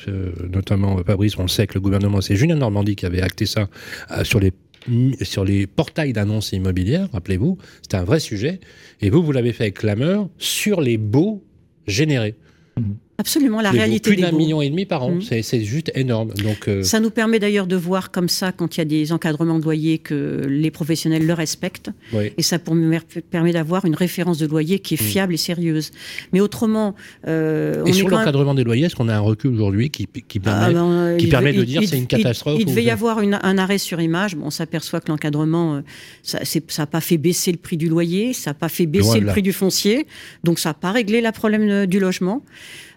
[0.50, 3.68] notamment Fabrice, on le sait que le gouvernement, c'est Julien Normandie qui avait acté ça
[4.22, 4.52] sur les
[5.22, 8.60] sur les portails d'annonces immobilières, rappelez-vous, c'était un vrai sujet,
[9.02, 11.44] et vous, vous l'avez fait avec clameur sur les baux
[11.86, 12.34] générés.
[12.78, 12.82] Mmh.
[13.20, 15.42] Absolument, la réalité plus d'un million et demi par an, mmh.
[15.42, 16.30] c'est juste énorme.
[16.42, 19.12] Donc euh, ça nous permet d'ailleurs de voir comme ça quand il y a des
[19.12, 24.46] encadrements de loyer que les professionnels le respectent, et ça permet d'avoir une référence de
[24.46, 25.04] loyer qui est mmh.
[25.04, 25.90] fiable et sérieuse.
[26.32, 26.94] Mais autrement,
[27.28, 30.64] euh, et sur l'encadrement des loyers, est-ce qu'on a un recul aujourd'hui qui, qui, permet,
[30.64, 33.76] ah ben, qui permet de dire c'est une catastrophe Il, devait y avoir un arrêt
[33.76, 34.34] sur image.
[34.34, 35.80] Bon, on s'aperçoit que l'encadrement, euh,
[36.22, 36.40] ça
[36.78, 39.42] n'a pas fait baisser le prix du loyer, ça n'a pas fait baisser le prix
[39.42, 40.06] du foncier,
[40.42, 42.42] donc ça n'a pas réglé le problème du logement.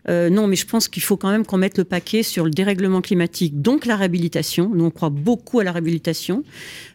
[0.09, 2.51] Euh, non, mais je pense qu'il faut quand même qu'on mette le paquet sur le
[2.51, 4.71] dérèglement climatique, donc la réhabilitation.
[4.73, 6.43] Nous, on croit beaucoup à la réhabilitation.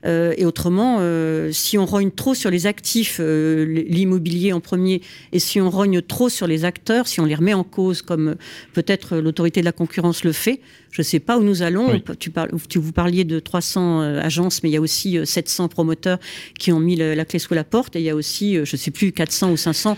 [0.04, 5.00] Euh, et autrement, euh, si on rogne trop sur les actifs, l'immobilier en premier,
[5.32, 8.36] et si on rogne trop sur les acteurs, si on les remet en cause, comme
[8.74, 10.60] peut-être l'autorité de la concurrence le fait,
[10.90, 12.00] je ne sais pas où nous allons.
[12.18, 16.18] Tu, parles, tu, vous parliez de 300 agences, mais il y a aussi 700 promoteurs
[16.58, 18.64] qui ont mis la clé sous la porte, et il y a aussi, je ne
[18.64, 19.96] sais plus, 400 ou 500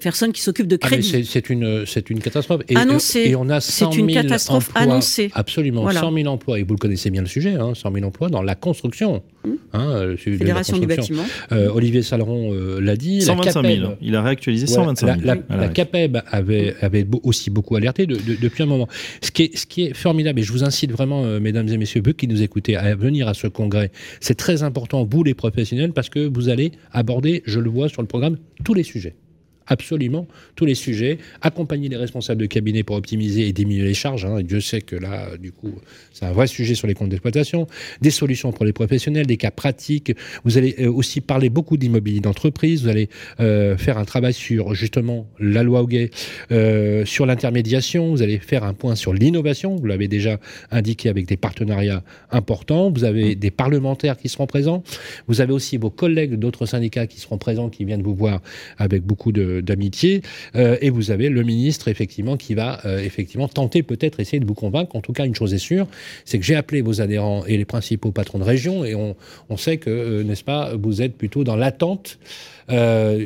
[0.00, 1.24] personnes qui s'occupent de ah, crédit.
[1.26, 2.62] c'est une, une catastrophe.
[2.68, 3.20] Et, annoncée.
[3.20, 5.30] Et on a C'est une catastrophe annoncée.
[5.34, 5.90] Absolument.
[5.90, 6.58] 100 000 emplois.
[6.58, 9.22] Et vous le connaissez bien le sujet, hein, 100 000 emplois dans la construction.
[9.72, 11.24] Hein, Fédération du bâtiment.
[11.50, 13.22] Euh, Olivier Saleron euh, l'a dit.
[13.22, 13.92] 125 000.
[14.00, 15.40] Il a réactualisé 125 000.
[15.48, 18.88] La, CAPEB avait, avait aussi beaucoup alerté depuis un moment.
[19.20, 21.76] Ce qui, est, ce qui est formidable, et je vous incite vraiment, euh, mesdames et
[21.76, 23.90] messieurs, qui nous écoutez, à venir à ce congrès.
[24.20, 28.02] C'est très important, vous les professionnels, parce que vous allez aborder, je le vois sur
[28.02, 29.14] le programme, tous les sujets
[29.66, 34.24] absolument tous les sujets, accompagner les responsables de cabinet pour optimiser et diminuer les charges.
[34.24, 34.42] Hein.
[34.42, 35.74] Dieu sait que là, du coup,
[36.12, 37.66] c'est un vrai sujet sur les comptes d'exploitation,
[38.00, 40.12] des solutions pour les professionnels, des cas pratiques.
[40.44, 42.82] Vous allez euh, aussi parler beaucoup d'immobilier d'entreprise.
[42.82, 43.08] Vous allez
[43.40, 46.10] euh, faire un travail sur justement la loi Hoguet,
[46.50, 48.10] euh, sur l'intermédiation.
[48.10, 49.76] Vous allez faire un point sur l'innovation.
[49.76, 50.38] Vous l'avez déjà
[50.70, 52.90] indiqué avec des partenariats importants.
[52.90, 54.82] Vous avez des parlementaires qui seront présents.
[55.28, 58.40] Vous avez aussi vos collègues d'autres syndicats qui seront présents, qui viennent vous voir
[58.78, 60.22] avec beaucoup de d'amitié.
[60.54, 64.46] Euh, et vous avez le ministre, effectivement, qui va euh, effectivement tenter peut-être essayer de
[64.46, 64.96] vous convaincre.
[64.96, 65.86] En tout cas, une chose est sûre,
[66.24, 69.14] c'est que j'ai appelé vos adhérents et les principaux patrons de région, et on,
[69.56, 72.18] sait que, euh, n'est-ce pas, vous êtes plutôt dans l'attente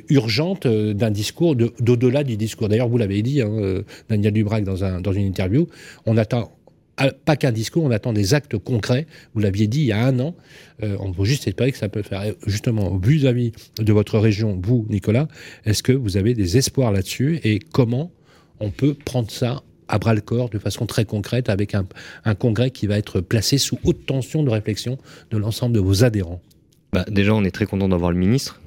[0.09, 2.69] urgente d'un discours, d'au-delà du discours.
[2.69, 5.69] D'ailleurs, vous l'avez dit, hein, Daniel Dubrac, dans, un, dans une interview,
[6.05, 6.56] on attend
[7.25, 9.07] pas qu'un discours, on attend des actes concrets.
[9.35, 10.35] Vous l'aviez dit il y a un an.
[10.83, 12.35] Euh, on peut juste espérer que ça peut faire.
[12.47, 15.29] Justement, vis-à-vis de votre région, vous, Nicolas,
[15.65, 18.11] est-ce que vous avez des espoirs là-dessus et comment
[18.61, 22.71] on peut prendre ça à bras le corps de façon très concrète avec un, congrès
[22.71, 24.99] qui va être placé sous haute tension de réflexion
[25.31, 26.41] de l'ensemble de vos adhérents?
[26.93, 28.61] Bah, Déjà, on est très content d'avoir le ministre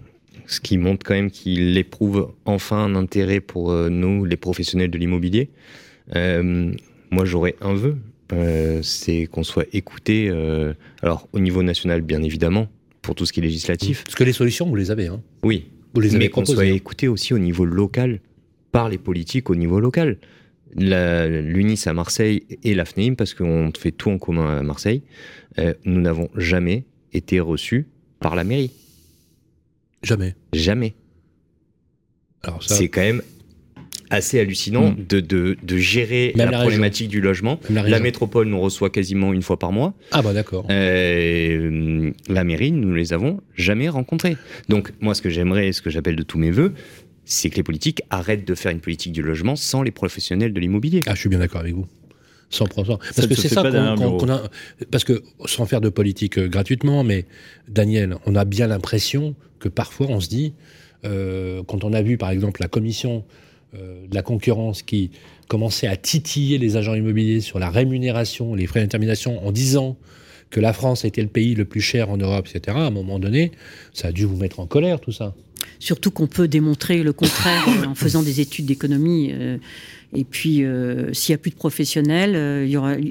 [0.49, 4.89] ce qui montre quand même qu'il éprouve enfin un intérêt pour euh, nous, les professionnels
[4.89, 5.49] de l'immobilier.
[6.15, 6.73] Euh,
[7.11, 7.97] moi, j'aurais un vœu,
[8.33, 12.67] euh, c'est qu'on soit écouté, euh, alors au niveau national bien évidemment,
[13.01, 14.03] pour tout ce qui est législatif.
[14.03, 15.07] Parce que les solutions, vous les avez.
[15.07, 15.21] Hein.
[15.43, 16.73] Oui, vous les avez mais qu'on soit hein.
[16.73, 18.19] écouté aussi au niveau local,
[18.71, 20.17] par les politiques au niveau local.
[20.75, 25.01] L'UNIS à Marseille et la FNEIM, parce qu'on fait tout en commun à Marseille,
[25.57, 27.87] euh, nous n'avons jamais été reçus
[28.19, 28.71] par la mairie.
[30.03, 30.35] Jamais.
[30.53, 30.93] Jamais.
[32.43, 32.75] Alors ça...
[32.75, 33.23] C'est quand même
[34.09, 34.95] assez hallucinant mm.
[35.07, 37.59] de, de, de, gérer la, problématique du logement.
[37.69, 39.93] La, métropole nous reçoit quasiment une fois par mois.
[40.11, 40.65] Ah bah d'accord.
[40.69, 44.37] Euh, la mairie, nous ne les avons jamais rencontrés.
[44.67, 46.73] Donc moi, ce que j'aimerais, ce que j'appelle de tous mes voeux,
[47.25, 50.59] c'est que les politiques arrêtent de faire une politique du logement sans les professionnels de
[50.59, 51.01] l'immobilier.
[51.05, 51.85] Ah, je suis bien d'accord avec vous.
[52.51, 52.97] 100%.
[53.15, 54.41] Parce que c'est ça qu'on a.
[54.89, 57.25] Parce que, sans faire de politique euh, gratuitement, mais
[57.67, 60.53] Daniel, on a bien l'impression que parfois on se dit,
[61.05, 65.11] euh, quand on a vu par exemple la commission euh, de la concurrence qui
[65.47, 69.97] commençait à titiller les agents immobiliers sur la rémunération, les frais d'intermédiation, en disant
[70.49, 73.19] que la France était le pays le plus cher en Europe, etc., à un moment
[73.19, 73.51] donné,
[73.93, 75.35] ça a dû vous mettre en colère, tout ça.
[75.79, 79.31] Surtout qu'on peut démontrer le contraire en faisant des études d'économie.
[79.31, 79.57] Euh,
[80.13, 82.33] et puis, euh, s'il n'y a plus de professionnels,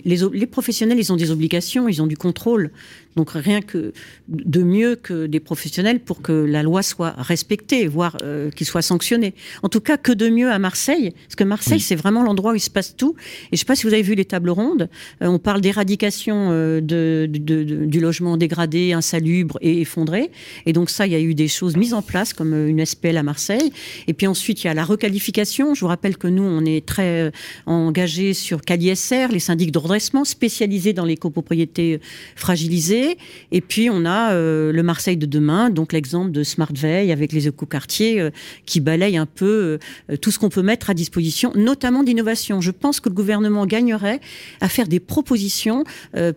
[0.05, 2.71] les, les, professionnels, ils ont des obligations, ils ont du contrôle.
[3.19, 3.93] Donc rien que
[4.29, 8.81] de mieux que des professionnels pour que la loi soit respectée, voire euh, qu'il soit
[8.81, 9.35] sanctionné.
[9.65, 12.55] En tout cas, que de mieux à Marseille, parce que Marseille, c'est vraiment l'endroit où
[12.55, 13.17] il se passe tout.
[13.19, 14.89] Et je ne sais pas si vous avez vu les tables rondes.
[15.21, 20.31] Euh, on parle d'éradication euh, de, du logement dégradé, insalubre et effondré.
[20.65, 23.17] Et donc ça, il y a eu des choses mises en place, comme une SPL
[23.17, 23.73] à Marseille.
[24.07, 25.75] Et puis ensuite, il y a la requalification.
[25.75, 27.33] Je vous rappelle que nous, on est très
[27.67, 32.01] engagés sur CaliSR, les syndics de redressement spécialisés dans les copropriétés
[32.37, 33.08] fragilisées
[33.53, 37.33] et puis on a euh, le Marseille de demain, donc l'exemple de Smart Veil avec
[37.33, 38.31] les écoquartiers euh,
[38.67, 39.79] qui balayent un peu
[40.11, 42.61] euh, tout ce qu'on peut mettre à disposition, notamment d'innovation.
[42.61, 44.21] Je pense que le gouvernement gagnerait
[44.61, 45.85] à faire des propositions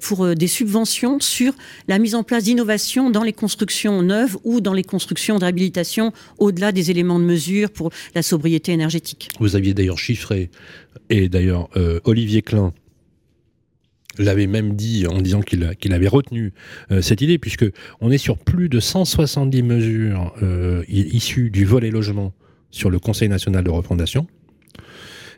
[0.01, 1.53] pour des subventions sur
[1.87, 6.11] la mise en place d'innovation dans les constructions neuves ou dans les constructions de réhabilitation
[6.37, 9.29] au-delà des éléments de mesure pour la sobriété énergétique.
[9.39, 10.49] Vous aviez d'ailleurs chiffré,
[11.09, 11.69] et d'ailleurs
[12.05, 12.73] Olivier Klein
[14.17, 16.53] l'avait même dit en disant qu'il avait retenu
[16.91, 17.65] euh, cette idée, puisque
[18.01, 22.33] on est sur plus de 170 mesures euh, issues du volet logement
[22.71, 24.27] sur le Conseil national de refondation.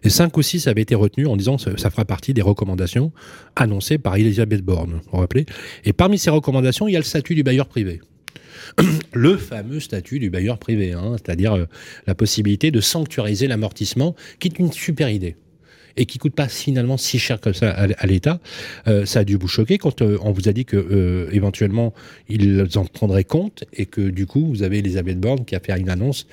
[0.04, 3.14] Et 5 ou 6 avaient été retenues en disant que ça fera partie des recommandations
[3.56, 5.46] annoncées par Elisabeth Borne, vous vous rappelez?
[5.86, 8.02] Et parmi ces recommandations, il y a le statut du bailleur privé.
[9.14, 11.66] le fameux statut du bailleur privé, hein, c'est-à-dire euh,
[12.06, 15.36] la possibilité de sanctuariser l'amortissement, qui est une super idée.
[15.98, 18.40] Et qui coûte pas finalement si cher que ça à, l'État.
[18.88, 21.94] Euh, ça a dû vous choquer quand euh, on vous a dit que euh, éventuellement
[22.30, 25.78] ils en prendraient compte et que du coup vous avez Elisabeth Borne qui a fait
[25.80, 26.28] une annonce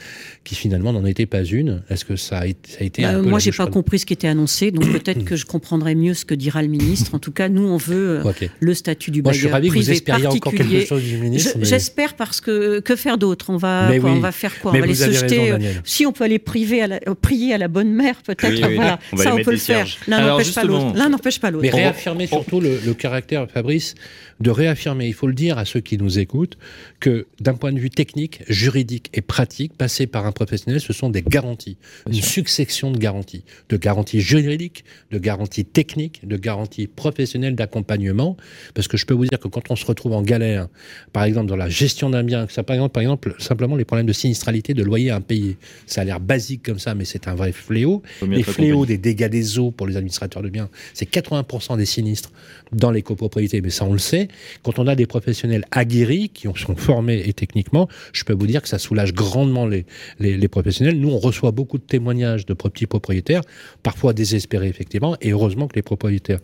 [0.45, 1.83] qui finalement n'en était pas une.
[1.91, 4.13] Est-ce que ça a été, ça a été bah, Moi, j'ai pas compris ce qui
[4.13, 7.15] était annoncé, donc peut-être que je comprendrai mieux ce que dira le ministre.
[7.15, 8.23] En tout cas, nous, on veut
[8.61, 11.19] le statut du bailleur moi, je suis privé que vous espériez encore quelque chose du
[11.19, 11.59] ministre.
[11.63, 13.51] J'espère parce que que faire d'autre?
[13.51, 14.73] On va on va faire quoi?
[14.73, 15.55] On va aller se jeter.
[15.85, 18.75] si on peut aller priver à la, prier à la bonne mère, peut-être.
[18.75, 19.87] voilà, ça on peut le faire.
[20.07, 20.93] L'un n'empêche pas l'autre.
[20.95, 21.63] L'un n'empêche pas l'autre.
[21.63, 23.95] Mais réaffirmer surtout le, le caractère, Fabrice,
[24.41, 26.57] de réaffirmer, il faut le dire à ceux qui nous écoutent,
[26.99, 31.11] que d'un point de vue technique, juridique et pratique, passer par un professionnel, ce sont
[31.11, 31.77] des garanties,
[32.07, 38.37] une succession de garanties, de garanties juridiques, de garanties techniques, de garanties professionnelles d'accompagnement,
[38.75, 40.69] parce que je peux vous dire que quand on se retrouve en galère,
[41.13, 44.07] par exemple dans la gestion d'un bien, ça par exemple, par exemple simplement les problèmes
[44.07, 47.53] de sinistralité, de loyer impayé, ça a l'air basique comme ça, mais c'est un vrai
[47.53, 48.03] fléau.
[48.27, 52.33] Les fléaux des dégâts des eaux pour les administrateurs de biens, c'est 80% des sinistres
[52.73, 54.30] dans les copropriétés, mais ça on le sait.
[54.63, 58.63] Quand on a des professionnels aguerris qui sont formés et techniquement, je peux vous dire
[58.63, 59.85] que ça soulage grandement les,
[60.19, 60.99] les, professionnels.
[60.99, 63.43] Nous, on reçoit beaucoup de témoignages de petits propriétaires,
[63.83, 66.41] parfois désespérés effectivement, et heureusement que les propriétaires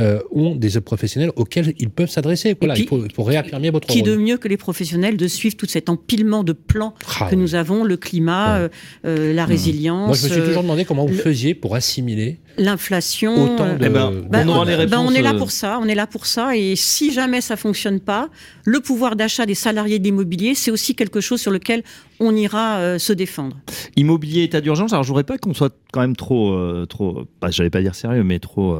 [0.00, 2.56] euh, ont des professionnels auxquels ils peuvent s'adresser.
[2.58, 4.08] Voilà, il, faut, réaffirmer votre qui rôle.
[4.08, 7.34] Qui de mieux que les professionnels de suivre tout cet empilement de plans ah que
[7.34, 8.68] nous avons, le climat, euh,
[9.04, 10.06] euh, la résilience.
[10.06, 13.54] Moi, je me suis toujours demandé comment vous faisiez pour assimiler l'inflation.
[13.54, 13.86] Autant de...
[13.86, 16.56] Eh ben, ben, on, ben, on est là pour ça, on est là pour ça,
[16.56, 18.28] et si jamais ça fonctionne pas,
[18.64, 21.82] le pouvoir d'achat des salariés d'immobilier, c'est aussi quelque chose sur lequel
[22.20, 23.56] on ira euh, se défendre.
[23.96, 24.92] Immobilier état d'urgence.
[24.92, 27.94] Alors je voudrais pas qu'on soit quand même trop, euh, trop, pas, j'allais pas dire
[27.94, 28.76] sérieux, mais trop,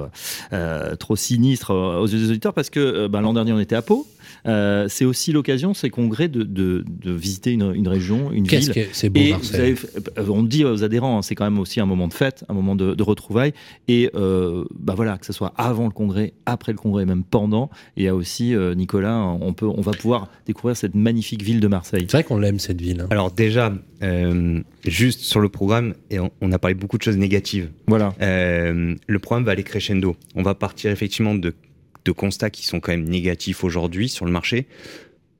[0.52, 3.82] euh, trop sinistre aux yeux des auditeurs parce que ben, l'an dernier on était à
[3.82, 4.06] Pau.
[4.46, 8.86] Euh, c'est aussi l'occasion, ces congrès, de, de, visiter une, une, région, une ville.
[8.92, 9.74] c'est beau, Marseille.
[10.16, 12.74] on dit aux adhérents, hein, c'est quand même aussi un moment de fête, un moment
[12.74, 13.52] de, retrouvailles.
[13.86, 17.70] Et euh, bah voilà, que ce soit avant le congrès, après le congrès, même pendant.
[17.96, 21.42] Et il y a aussi, euh, Nicolas, on, peut, on va pouvoir découvrir cette magnifique
[21.42, 22.06] ville de Marseille.
[22.08, 23.00] C'est vrai qu'on l'aime, cette ville.
[23.02, 23.08] Hein.
[23.10, 23.72] Alors déjà,
[24.84, 27.70] juste sur le programme, et on, a parlé beaucoup de choses négatives.
[27.86, 28.14] Voilà.
[28.20, 30.16] le programme va aller crescendo.
[30.34, 31.54] On va partir effectivement de
[32.04, 34.66] de constats qui sont quand même négatifs aujourd'hui sur le marché,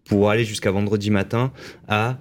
[0.05, 1.53] pour aller jusqu'à vendredi matin
[1.87, 2.19] à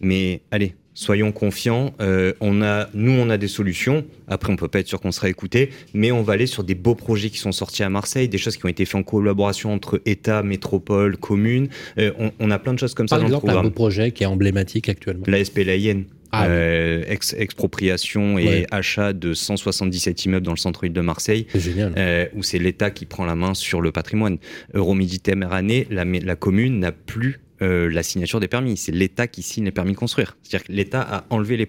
[0.00, 1.94] mais allez, soyons confiants.
[2.00, 4.04] Euh, on a, nous, on a des solutions.
[4.26, 6.74] Après, on peut pas être sûr qu'on sera écouté, mais on va aller sur des
[6.74, 9.72] beaux projets qui sont sortis à Marseille, des choses qui ont été faites en collaboration
[9.72, 11.68] entre État, métropole, communes.
[11.98, 13.58] Euh, on, a plein de choses comme ça dans le programme.
[13.58, 15.24] un beau projet qui est emblématique actuellement.
[15.26, 16.04] La SP Layenne.
[16.30, 22.42] Ah euh, expropriation et achat de 177 immeubles dans le centre-ville de Marseille, euh, où
[22.42, 24.38] c'est l'État qui prend la main sur le patrimoine.
[24.74, 28.76] Euroméditerranée, la, la commune n'a plus euh, la signature des permis.
[28.76, 30.36] C'est l'État qui signe les permis de construire.
[30.42, 31.68] C'est-à-dire que l'État a enlevé les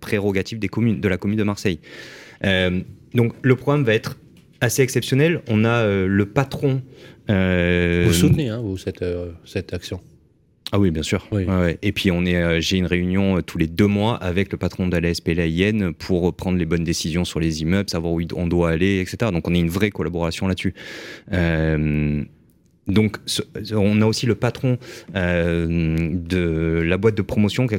[0.00, 1.78] prérogatives des communes, de la commune de Marseille.
[3.14, 4.18] donc le programme va être
[4.60, 5.42] assez exceptionnel.
[5.48, 6.82] On a le patron.
[7.28, 9.04] vous soutenez hein, vous, cette,
[9.44, 10.00] cette action?
[10.74, 11.28] Ah oui, bien sûr.
[11.82, 14.56] Et puis on est, euh, j'ai une réunion euh, tous les deux mois avec le
[14.56, 18.46] patron de la SPLAIN pour prendre les bonnes décisions sur les immeubles, savoir où on
[18.46, 19.30] doit aller, etc.
[19.32, 20.72] Donc on est une vraie collaboration là-dessus.
[21.30, 22.24] Euh,
[22.88, 23.18] donc,
[23.72, 24.76] on a aussi le patron
[25.14, 27.76] de la boîte de promotion qui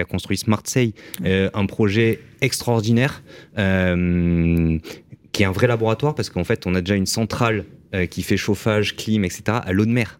[0.00, 3.22] a, construit Smart Say, un projet extraordinaire
[3.54, 7.64] qui est un vrai laboratoire parce qu'en fait, on a déjà une centrale
[8.10, 9.42] qui fait chauffage, clim, etc.
[9.62, 10.19] à l'eau de mer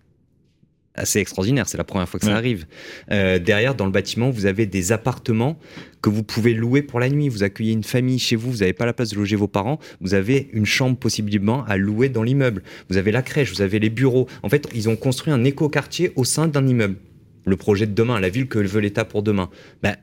[0.95, 1.69] assez extraordinaire.
[1.69, 2.67] C'est la première fois que ça arrive.
[3.11, 5.59] Euh, derrière, dans le bâtiment, vous avez des appartements
[6.03, 7.29] que vous pouvez louer pour la nuit.
[7.29, 9.79] Vous accueillez une famille chez vous, vous n'avez pas la place de loger vos parents,
[10.01, 12.63] vous avez une chambre possiblement à louer dans l'immeuble.
[12.89, 14.27] Vous avez la crèche, vous avez les bureaux.
[14.43, 16.97] En fait, ils ont construit un éco-quartier au sein d'un immeuble.
[17.45, 19.49] Le projet de demain, la ville que veut l'État pour demain.
[19.83, 19.97] Ben,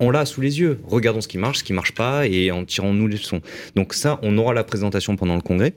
[0.00, 0.80] on l'a sous les yeux.
[0.84, 3.40] Regardons ce qui marche, ce qui marche pas, et en tirant nous les leçons.
[3.76, 5.74] Donc ça, on aura la présentation pendant le congrès.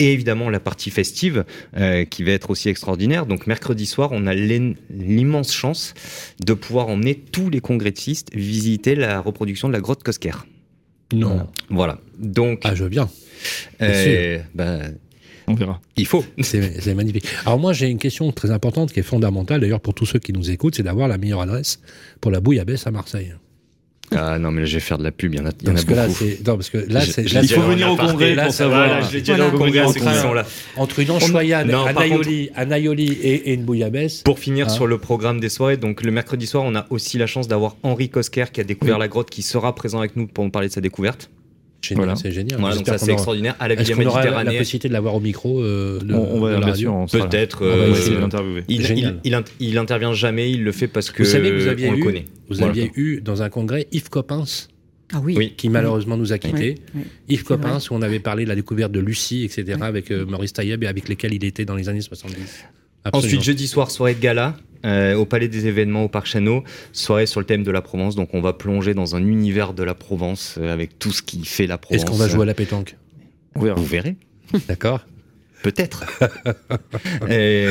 [0.00, 1.44] Et évidemment, la partie festive,
[1.76, 3.24] euh, qui va être aussi extraordinaire.
[3.24, 5.94] Donc mercredi soir, on a l'immense chance
[6.44, 10.44] de pouvoir emmener tous les congressistes visiter la reproduction de la grotte Kosker.
[11.12, 11.46] Non.
[11.68, 11.98] Voilà.
[12.18, 12.60] Donc.
[12.64, 13.08] Ah, je veux bien.
[13.80, 14.78] Euh, bah,
[15.46, 15.80] on verra.
[15.96, 16.24] Il faut.
[16.40, 17.26] C'est magnifique.
[17.44, 20.32] Alors moi, j'ai une question très importante qui est fondamentale d'ailleurs pour tous ceux qui
[20.32, 21.80] nous écoutent, c'est d'avoir la meilleure adresse
[22.20, 23.34] pour la bouillabaisse à Marseille.
[24.16, 25.70] Ah non, mais je vais faire de la pub, il y en a, il y
[25.70, 26.24] en a beaucoup.
[26.46, 27.22] non, parce que là, c'est.
[27.24, 29.02] Il faut venir au congrès pour savoir.
[30.76, 34.22] Entre une enchoyade, un aïoli, et, une bouillabaisse.
[34.22, 34.70] Pour finir hein.
[34.70, 37.76] sur le programme des soirées, donc le mercredi soir, on a aussi la chance d'avoir
[37.82, 40.68] Henri Kosker qui a découvert la grotte, qui sera présent avec nous pour nous parler
[40.68, 41.30] de sa découverte.
[41.82, 42.60] C'est génial.
[42.60, 43.56] Voilà, donc ça c'est extraordinaire.
[43.58, 44.52] À la Villa Méditerranée.
[44.52, 47.06] la possibilité de l'avoir au micro euh, de, on, va la radio.
[47.10, 47.62] Peut-être.
[48.68, 50.50] il, il, intervient jamais.
[50.50, 52.24] Il le fait parce que vous savez que vous aviez on eu, le connaît.
[52.48, 54.68] Vous aviez eu dans un congrès Yves Coppens
[55.12, 55.54] ah oui.
[55.56, 56.76] qui malheureusement nous a quittés.
[57.28, 60.52] Yves Coppens, où on avait parlé de la découverte de Lucie, etc., avec euh, Maurice
[60.52, 62.64] Taïeb et avec lesquels il était dans les années 70.
[63.12, 64.56] Ensuite, jeudi soir, soirée de gala.
[64.84, 68.16] Euh, au Palais des événements au Parc Chano, soirée sur le thème de la Provence.
[68.16, 71.44] Donc on va plonger dans un univers de la Provence euh, avec tout ce qui
[71.44, 72.02] fait la Provence.
[72.02, 72.96] Est-ce qu'on va jouer à la pétanque
[73.54, 74.16] Vous verrez.
[74.68, 75.00] D'accord.
[75.62, 76.04] Peut-être.
[77.30, 77.66] et,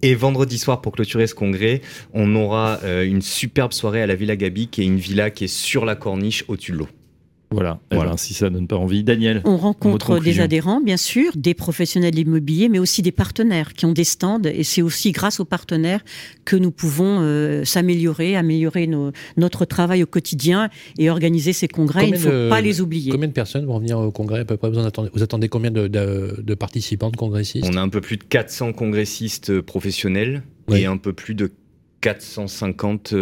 [0.00, 1.82] et, vendredi soir, pour clôturer ce congrès,
[2.14, 5.48] on aura une superbe soirée à la Villa Gabi, qui est une villa qui est
[5.48, 6.88] sur la corniche au-dessus de l'eau.
[7.50, 8.10] Voilà, eh voilà.
[8.10, 9.02] Ben, si ça donne pas envie.
[9.04, 13.72] Daniel On rencontre des adhérents, bien sûr, des professionnels de l'immobilier, mais aussi des partenaires
[13.72, 14.42] qui ont des stands.
[14.42, 16.04] Et c'est aussi grâce aux partenaires
[16.44, 20.68] que nous pouvons euh, s'améliorer, améliorer nos, notre travail au quotidien
[20.98, 22.08] et organiser ces congrès.
[22.08, 23.12] Il ne faut pas les oublier.
[23.12, 24.68] Combien de personnes vont venir au congrès à peu près?
[24.68, 27.66] Vous, attendez, vous attendez combien de, de, participants, de congressistes?
[27.70, 31.50] On a un peu plus de 400 congressistes professionnels et un peu plus de
[32.02, 33.14] 450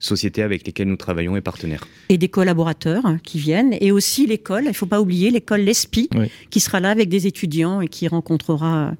[0.00, 1.86] sociétés avec lesquelles nous travaillons et partenaires.
[2.08, 5.60] Et des collaborateurs hein, qui viennent, et aussi l'école, il ne faut pas oublier l'école
[5.60, 6.08] L'ESPI,
[6.48, 8.94] qui sera là avec des étudiants et qui rencontrera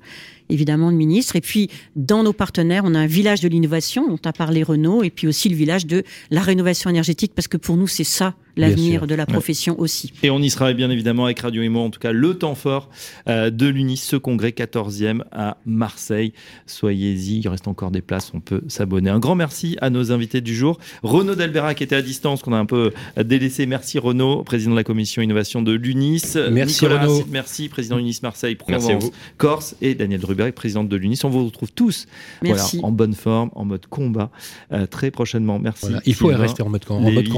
[0.50, 1.36] évidemment le ministre.
[1.36, 5.02] Et puis, dans nos partenaires, on a un village de l'innovation, dont a parlé Renault,
[5.02, 8.34] et puis aussi le village de la rénovation énergétique, parce que pour nous, c'est ça
[8.56, 10.12] l'avenir de la profession aussi.
[10.22, 12.90] Et on y sera bien évidemment avec Radio Imo, en tout cas le temps fort
[13.28, 16.32] euh, de l'UNIS, ce congrès 14e à Marseille.
[16.66, 19.10] Soyez-y, il reste encore des places, on peut s'abonner.
[19.10, 20.78] Un grand merci à nos invités du jour.
[21.02, 22.92] Renaud Delbera qui était à distance, qu'on a un peu
[23.22, 23.66] délaissé.
[23.66, 26.36] Merci Renaud, président de la commission innovation de l'UNIS.
[26.50, 27.24] Merci Nicolas Renaud.
[27.30, 31.20] merci, président UNIS Marseille, Provence, Corse et Daniel Druberg, présidente de l'UNIS.
[31.24, 32.06] On vous retrouve tous
[32.42, 34.30] voilà, en bonne forme, en mode combat,
[34.72, 35.58] euh, très prochainement.
[35.58, 35.86] Merci.
[36.06, 37.28] il faut rester en mode, en mode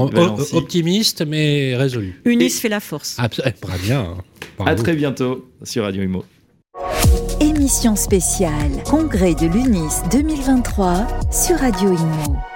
[0.53, 2.21] optimiste mais résolu.
[2.25, 3.17] Unis fait la force.
[3.19, 4.15] Ah, très bien.
[4.59, 4.65] Hein.
[4.65, 6.23] À très bientôt sur Radio Imo.
[7.39, 12.52] Émission spéciale Congrès de l'UNIS 2023 sur Radio Imo.